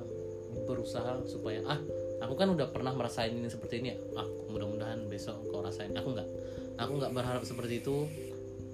berusaha 0.70 1.18
supaya 1.26 1.58
ah 1.66 1.82
aku 2.22 2.38
kan 2.38 2.54
udah 2.54 2.70
pernah 2.70 2.94
merasain 2.94 3.34
ini 3.34 3.50
seperti 3.50 3.82
ini 3.82 3.90
aku 4.14 4.54
mudah-mudahan 4.54 5.10
besok 5.10 5.42
kau 5.50 5.66
rasain. 5.66 5.90
Aku 5.98 6.14
nggak. 6.14 6.28
Aku 6.78 7.02
nggak 7.02 7.10
berharap 7.10 7.42
seperti 7.42 7.82
itu. 7.82 8.06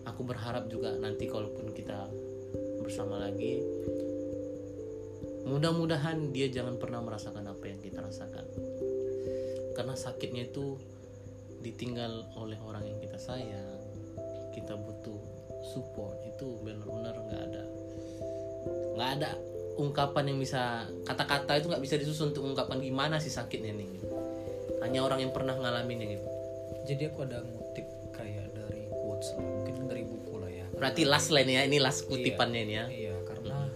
Aku 0.05 0.29
berharap 0.29 0.69
juga 0.69 0.93
nanti 1.01 1.25
kalaupun 1.25 1.73
kita 1.73 2.09
bersama 2.85 3.21
lagi 3.21 3.61
mudah-mudahan 5.49 6.29
dia 6.33 6.53
jangan 6.53 6.77
pernah 6.77 7.01
merasakan 7.01 7.49
apa 7.49 7.65
yang 7.65 7.81
kita 7.81 8.05
rasakan. 8.05 8.45
Karena 9.73 9.97
sakitnya 9.97 10.53
itu 10.53 10.77
ditinggal 11.65 12.37
oleh 12.37 12.61
orang 12.61 12.85
yang 12.85 13.01
kita 13.01 13.17
sayang. 13.17 13.81
Kita 14.53 14.77
butuh 14.77 15.21
support 15.73 16.21
itu 16.29 16.61
benar-benar 16.61 17.15
nggak 17.17 17.43
ada 17.53 17.78
nggak 18.99 19.11
ada 19.21 19.31
ungkapan 19.79 20.35
yang 20.35 20.39
bisa 20.43 20.91
kata-kata 21.07 21.63
itu 21.63 21.71
nggak 21.71 21.83
bisa 21.87 21.95
disusun 21.95 22.35
untuk 22.35 22.43
ungkapan 22.43 22.83
gimana 22.83 23.23
sih 23.23 23.31
sakitnya 23.31 23.71
nih 23.79 23.87
gitu. 23.95 24.11
hanya 24.83 25.07
orang 25.07 25.23
yang 25.23 25.31
pernah 25.31 25.55
ngalamin 25.55 26.19
gitu 26.19 26.29
jadi 26.91 27.15
aku 27.15 27.23
ada 27.23 27.47
ngutip 27.47 27.87
kayak 28.11 28.51
dari 28.59 28.91
quotes 28.91 29.39
lah 29.39 29.47
mungkin 29.47 29.87
dari 29.87 30.03
buku 30.03 30.35
lah 30.43 30.51
ya 30.51 30.67
berarti 30.75 31.03
last 31.07 31.31
line 31.31 31.47
ya 31.47 31.63
ini 31.63 31.79
last 31.79 32.11
kutipannya 32.11 32.61
ini 32.67 32.75
ya 32.75 32.87
iya 32.91 33.17
karena 33.23 33.71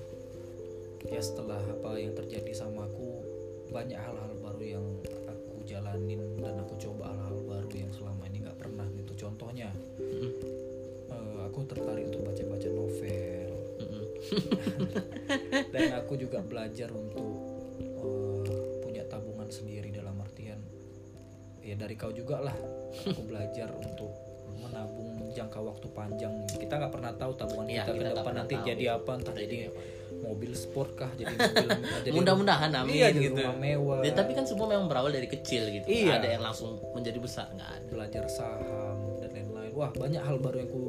ya 1.06 1.20
setelah 1.22 1.62
apa 1.62 1.90
yang 2.02 2.18
terjadi 2.18 2.50
sama 2.50 2.90
aku 2.90 3.22
banyak 3.70 3.96
hal-hal 3.96 4.32
baru 4.42 4.64
yang 4.80 4.86
aku 5.30 5.62
jalanin 5.70 6.20
dan 6.42 6.58
aku 6.58 6.74
coba 6.82 7.14
hal-hal 7.14 7.38
baru 7.46 7.70
yang 7.78 7.92
selama 7.94 8.26
ini 8.26 8.42
nggak 8.42 8.58
pernah 8.58 8.86
gitu 8.98 9.12
contohnya 9.22 9.70
Mm-mm. 10.02 10.30
eh, 11.14 11.40
aku 11.46 11.62
tertarik 11.70 12.10
untuk 12.10 12.26
baca-baca 12.26 12.68
novel. 12.74 13.51
dan 15.74 15.84
aku 15.96 16.14
juga 16.16 16.38
belajar 16.40 16.88
untuk 16.90 17.28
eh, 17.80 18.38
punya 18.80 19.02
tabungan 19.06 19.48
sendiri 19.48 19.90
dalam 19.90 20.16
artian 20.18 20.60
ya 21.62 21.74
dari 21.74 21.94
kau 21.94 22.10
juga 22.10 22.42
lah. 22.42 22.56
Aku 23.06 23.22
belajar 23.30 23.70
untuk 23.72 24.10
menabung 24.52 25.32
jangka 25.32 25.58
waktu 25.58 25.86
panjang. 25.90 26.32
Kita 26.46 26.76
nggak 26.76 26.92
pernah 26.92 27.12
tahu 27.16 27.32
tabungan 27.34 27.66
Iya, 27.66 27.82
kita 27.82 27.90
ke 27.90 27.92
kita 27.96 28.04
nggak 28.04 28.18
depan 28.20 28.34
nanti 28.36 28.54
tahu. 28.54 28.66
jadi 28.68 28.84
apa 28.94 29.10
entah 29.16 29.34
Jadi 29.34 29.42
jadi 29.42 29.58
apa. 29.66 29.80
mobil 30.22 30.52
sport 30.54 30.90
kah 30.94 31.10
jadi 31.18 31.34
mobil 31.40 31.68
jadi 32.04 32.14
mudah-mudahan 32.14 32.70
amin 32.78 32.94
iya, 32.94 33.08
gitu. 33.10 33.34
rumah 33.34 33.56
mewah. 33.58 34.00
Ya, 34.06 34.12
tapi 34.14 34.36
kan 34.36 34.44
semua 34.44 34.66
memang 34.70 34.86
berawal 34.86 35.10
dari 35.10 35.26
kecil 35.26 35.66
gitu. 35.72 35.86
Iya. 35.88 36.20
ada 36.20 36.28
yang 36.30 36.42
langsung 36.44 36.78
menjadi 36.92 37.18
besar 37.18 37.48
nggak 37.50 37.70
ada. 37.80 37.88
Belajar 37.90 38.24
saham 38.28 38.98
dan 39.18 39.30
lain-lain. 39.32 39.72
Wah 39.72 39.90
banyak 39.90 40.20
hal 40.22 40.36
baru 40.38 40.56
yang 40.62 40.70
ku 40.70 40.82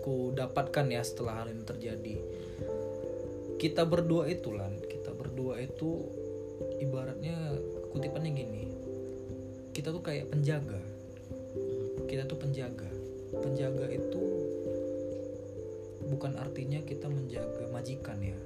ku 0.00 0.14
dapatkan 0.32 0.86
ya 0.88 1.02
setelah 1.04 1.44
hal 1.44 1.52
ini 1.52 1.60
terjadi 1.60 2.14
kita 3.60 3.84
berdua 3.84 4.24
itu 4.32 4.56
lan. 4.56 4.72
Kita 4.88 5.12
berdua 5.12 5.60
itu 5.60 6.08
ibaratnya 6.80 7.36
kutipannya 7.92 8.32
gini. 8.32 8.64
Kita 9.76 9.92
tuh 9.92 10.00
kayak 10.00 10.32
penjaga. 10.32 10.80
Kita 12.08 12.24
tuh 12.24 12.40
penjaga. 12.40 12.88
Penjaga 13.36 13.86
itu 13.92 14.24
bukan 16.08 16.40
artinya 16.40 16.80
kita 16.88 17.12
menjaga 17.12 17.68
majikan 17.68 18.16
ya. 18.24 18.38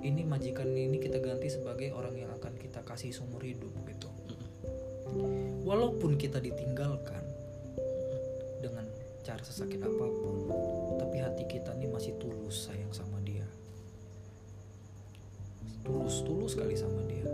Ini 0.00 0.24
majikan 0.24 0.72
ini 0.72 0.96
kita 0.96 1.20
ganti 1.20 1.52
sebagai 1.52 1.92
orang 1.92 2.16
yang 2.16 2.32
akan 2.32 2.56
kita 2.56 2.80
kasih 2.88 3.12
seumur 3.12 3.44
hidup 3.44 3.70
gitu. 3.84 4.08
Walaupun 5.68 6.16
kita 6.16 6.40
ditinggalkan 6.40 7.22
dengan 8.64 8.88
cara 9.20 9.44
sesakit 9.44 9.80
apa 9.84 10.06
pun 10.08 10.36
tapi 10.96 11.20
hati 11.20 11.44
kita 11.48 11.76
nih 11.76 11.88
masih 11.88 12.16
tulus 12.20 12.68
sayang 12.68 12.92
sama 12.92 13.13
tulus 15.84 16.24
tulus 16.24 16.56
sekali 16.56 16.74
sama 16.74 17.04
dia. 17.06 17.28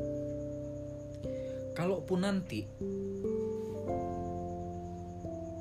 Kalaupun 1.72 2.20
nanti 2.20 2.66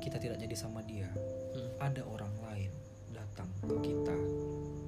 kita 0.00 0.16
tidak 0.18 0.42
jadi 0.42 0.56
sama 0.58 0.82
dia 0.84 1.06
Hmm. 1.50 1.70
ada 1.82 2.02
orang 2.06 2.30
lain 2.46 2.70
datang 3.10 3.48
ke 3.62 3.74
kita 3.90 4.16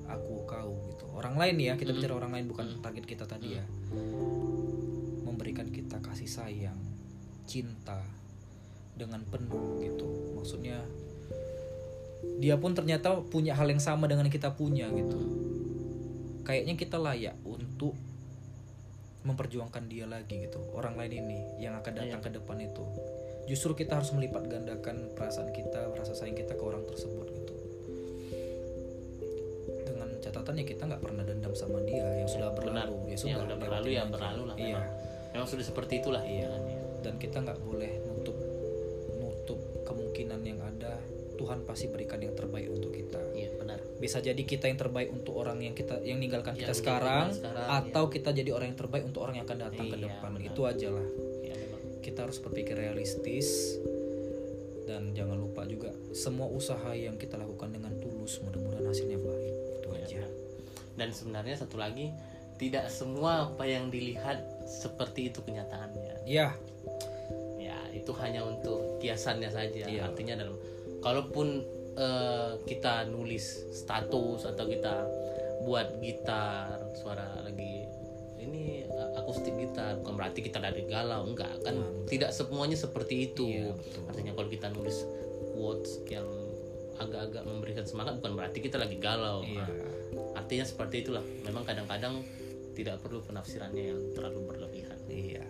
aku 0.06 0.44
kau 0.44 0.72
gitu. 0.92 1.04
Orang 1.14 1.34
lain 1.38 1.56
ya 1.58 1.74
kita 1.74 1.90
Hmm. 1.90 1.98
bicara 1.98 2.14
orang 2.18 2.32
lain 2.36 2.46
bukan 2.50 2.66
Hmm. 2.68 2.82
target 2.82 3.04
kita 3.06 3.24
tadi 3.26 3.56
ya. 3.58 3.64
Memberikan 5.24 5.70
kita 5.72 5.98
kasih 5.98 6.28
sayang 6.28 6.78
cinta 7.46 8.02
dengan 8.94 9.24
penuh 9.26 9.82
gitu. 9.82 10.36
Maksudnya 10.38 10.84
dia 12.38 12.54
pun 12.58 12.74
ternyata 12.74 13.18
punya 13.26 13.54
hal 13.54 13.66
yang 13.66 13.82
sama 13.82 14.06
dengan 14.06 14.26
kita 14.30 14.54
punya 14.54 14.86
gitu 14.94 15.18
kayaknya 16.52 16.76
kita 16.76 17.00
layak 17.00 17.32
untuk 17.48 17.96
memperjuangkan 19.24 19.88
dia 19.88 20.04
lagi 20.04 20.44
gitu 20.44 20.60
orang 20.76 21.00
lain 21.00 21.24
ini 21.24 21.38
yang 21.56 21.72
akan 21.80 21.92
datang 21.96 22.20
Iya. 22.20 22.26
ke 22.28 22.30
depan 22.36 22.60
itu 22.60 22.84
justru 23.48 23.72
kita 23.72 23.96
harus 23.96 24.12
melipat 24.12 24.44
gandakan 24.44 25.16
perasaan 25.16 25.48
kita 25.48 25.88
rasa 25.96 26.12
sayang 26.12 26.36
kita 26.36 26.52
ke 26.52 26.60
orang 26.60 26.84
tersebut 26.84 27.24
gitu 27.24 27.54
dengan 29.82 30.12
catatan 30.20 30.60
ya 30.60 30.66
kita 30.66 30.82
nggak 30.84 31.00
pernah 31.00 31.24
dendam 31.24 31.54
sama 31.56 31.80
dia 31.82 32.04
yang 32.20 32.28
sudah 32.28 32.52
benar 32.52 32.84
berlalu 32.90 32.96
ya 33.00 33.08
yang 33.08 33.18
sudah 33.18 33.40
udah 33.46 33.56
berlalu 33.56 33.88
lewatin 33.88 33.96
ya 33.96 34.02
aja. 34.02 34.12
berlalu 34.12 34.42
lah 34.44 34.56
iya 34.58 34.66
memang. 34.68 34.86
memang 35.32 35.48
sudah 35.48 35.64
seperti 35.64 35.92
itulah 36.04 36.22
Iya. 36.22 36.50
dan 37.00 37.14
kita 37.16 37.36
nggak 37.40 37.58
boleh 37.64 37.92
nutup 38.04 38.36
nutup 39.16 39.60
kemungkinan 39.88 40.40
yang 40.44 40.60
ada 40.60 41.00
Tuhan 41.32 41.64
pasti 41.64 41.88
berikan 41.88 42.20
yang 42.20 42.34
terbaik 42.34 42.68
untuk 42.68 42.90
kita 42.90 43.21
iya 43.21 43.21
benar 43.21 43.21
bisa 44.02 44.18
jadi 44.18 44.42
kita 44.42 44.66
yang 44.66 44.74
terbaik 44.74 45.08
untuk 45.08 45.38
orang 45.38 45.62
yang 45.62 45.72
kita 45.72 46.02
yang 46.02 46.18
ninggalkan 46.18 46.58
kita 46.58 46.74
Yang 46.74 46.82
sekarang, 46.82 47.30
meninggalkan 47.30 47.54
sekarang, 47.54 47.86
atau 47.86 48.04
kita 48.10 48.30
jadi 48.34 48.50
orang 48.50 48.66
yang 48.74 48.80
terbaik 48.82 49.04
untuk 49.06 49.20
orang 49.22 49.34
yang 49.38 49.46
akan 49.46 49.58
datang 49.62 49.86
ke 49.86 49.96
Iya, 49.96 50.04
depan. 50.10 50.30
benar. 50.34 50.48
itu 50.50 50.60
aja 50.66 50.88
lah. 50.90 51.06
Iya 51.40 51.54
kita 52.02 52.18
harus 52.26 52.42
berpikir 52.42 52.74
realistis 52.74 53.78
dan 54.82 55.14
jangan 55.14 55.38
lupa 55.38 55.62
juga 55.64 55.94
semua 56.10 56.50
usaha 56.50 56.90
yang 56.92 57.14
kita 57.14 57.38
lakukan 57.38 57.70
dengan 57.70 57.94
tulus 58.02 58.42
mudah-mudahan 58.42 58.82
hasilnya 58.84 59.22
baik. 59.22 59.54
Itu 59.78 59.88
Iya, 59.94 60.02
aja. 60.02 60.22
dan 60.98 61.08
sebenarnya 61.14 61.54
satu 61.56 61.78
lagi 61.78 62.10
tidak 62.58 62.90
semua 62.90 63.46
apa 63.48 63.64
yang 63.64 63.86
dilihat 63.88 64.42
seperti 64.66 65.30
itu 65.30 65.40
kenyataannya. 65.40 66.26
Ya 66.26 66.58
ya 67.56 67.78
itu 67.94 68.10
hanya 68.18 68.42
untuk 68.42 68.98
kiasannya 68.98 69.48
saja. 69.48 69.86
Iya. 69.86 70.10
artinya 70.10 70.34
dalam 70.36 70.58
kalaupun 71.00 71.62
eh, 71.96 72.52
kita 72.64 73.08
nulis 73.08 73.72
status 73.72 74.48
atau 74.48 74.64
kita 74.68 74.94
buat 75.62 75.98
gitar 76.02 76.80
suara 76.98 77.40
lagi. 77.44 77.86
Ini 78.42 78.88
eh, 78.88 79.10
akustik 79.18 79.54
gitar. 79.56 80.00
Bukan 80.02 80.14
berarti 80.18 80.40
kita 80.42 80.58
dari 80.58 80.84
galau 80.88 81.28
enggak 81.28 81.52
kan? 81.62 81.76
Tidak 82.08 82.30
semuanya 82.34 82.76
seperti 82.78 83.32
itu. 83.32 83.46
Iya, 83.46 83.72
betul. 83.76 84.02
artinya 84.08 84.32
kalau 84.34 84.48
kita 84.50 84.66
nulis 84.72 84.98
quotes 85.52 86.02
yang 86.08 86.26
agak-agak 87.00 87.42
memberikan 87.48 87.84
semangat 87.88 88.20
bukan 88.20 88.32
berarti 88.38 88.58
kita 88.62 88.76
lagi 88.78 88.96
galau. 88.98 89.42
Iya. 89.42 89.64
Nah, 89.64 89.70
artinya 90.38 90.64
seperti 90.66 91.06
itulah. 91.06 91.24
Memang 91.46 91.64
kadang-kadang 91.64 92.22
tidak 92.72 93.04
perlu 93.04 93.20
penafsirannya 93.20 93.84
yang 93.92 94.00
terlalu 94.16 94.48
berlebihan. 94.48 94.96
Iya 95.12 95.44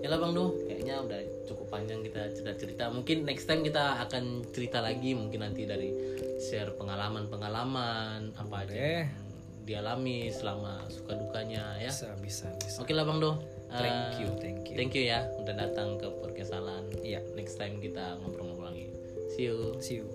ya 0.00 0.08
lah 0.08 0.18
bang 0.18 0.32
Doh 0.32 0.50
kayaknya 0.64 0.94
udah 1.00 1.20
cukup 1.44 1.66
panjang 1.68 2.00
kita 2.00 2.32
cerita-cerita. 2.32 2.88
Mungkin 2.88 3.24
next 3.24 3.44
time 3.44 3.60
kita 3.60 4.00
akan 4.00 4.48
cerita 4.50 4.80
lagi 4.80 5.12
mungkin 5.12 5.40
nanti 5.40 5.64
dari 5.64 5.92
share 6.40 6.72
pengalaman-pengalaman 6.74 8.32
apa 8.32 8.54
aja 8.64 8.72
yang 8.72 9.12
dialami 9.60 10.32
selama 10.32 10.88
suka 10.88 11.14
dukanya 11.14 11.76
ya. 11.78 11.92
Bisa 11.92 12.16
bisa 12.18 12.48
bisa. 12.58 12.80
Oke 12.80 12.96
lah 12.96 13.04
bang 13.04 13.20
Doh 13.20 13.36
thank 13.70 13.94
Eh, 14.18 14.24
you 14.24 14.28
thank 14.40 14.60
you. 14.66 14.74
thank 14.74 14.92
you 14.96 15.04
ya 15.06 15.20
udah 15.38 15.54
datang 15.54 15.94
ke 15.94 16.08
podcast 16.18 16.50
Alan 16.50 16.88
Iya. 17.00 17.22
next 17.38 17.54
time 17.54 17.78
kita 17.78 18.18
ngobrol-ngobrol 18.18 18.72
lagi. 18.72 18.88
See 19.30 19.46
you. 19.46 19.78
See 19.78 20.02
you 20.02 20.08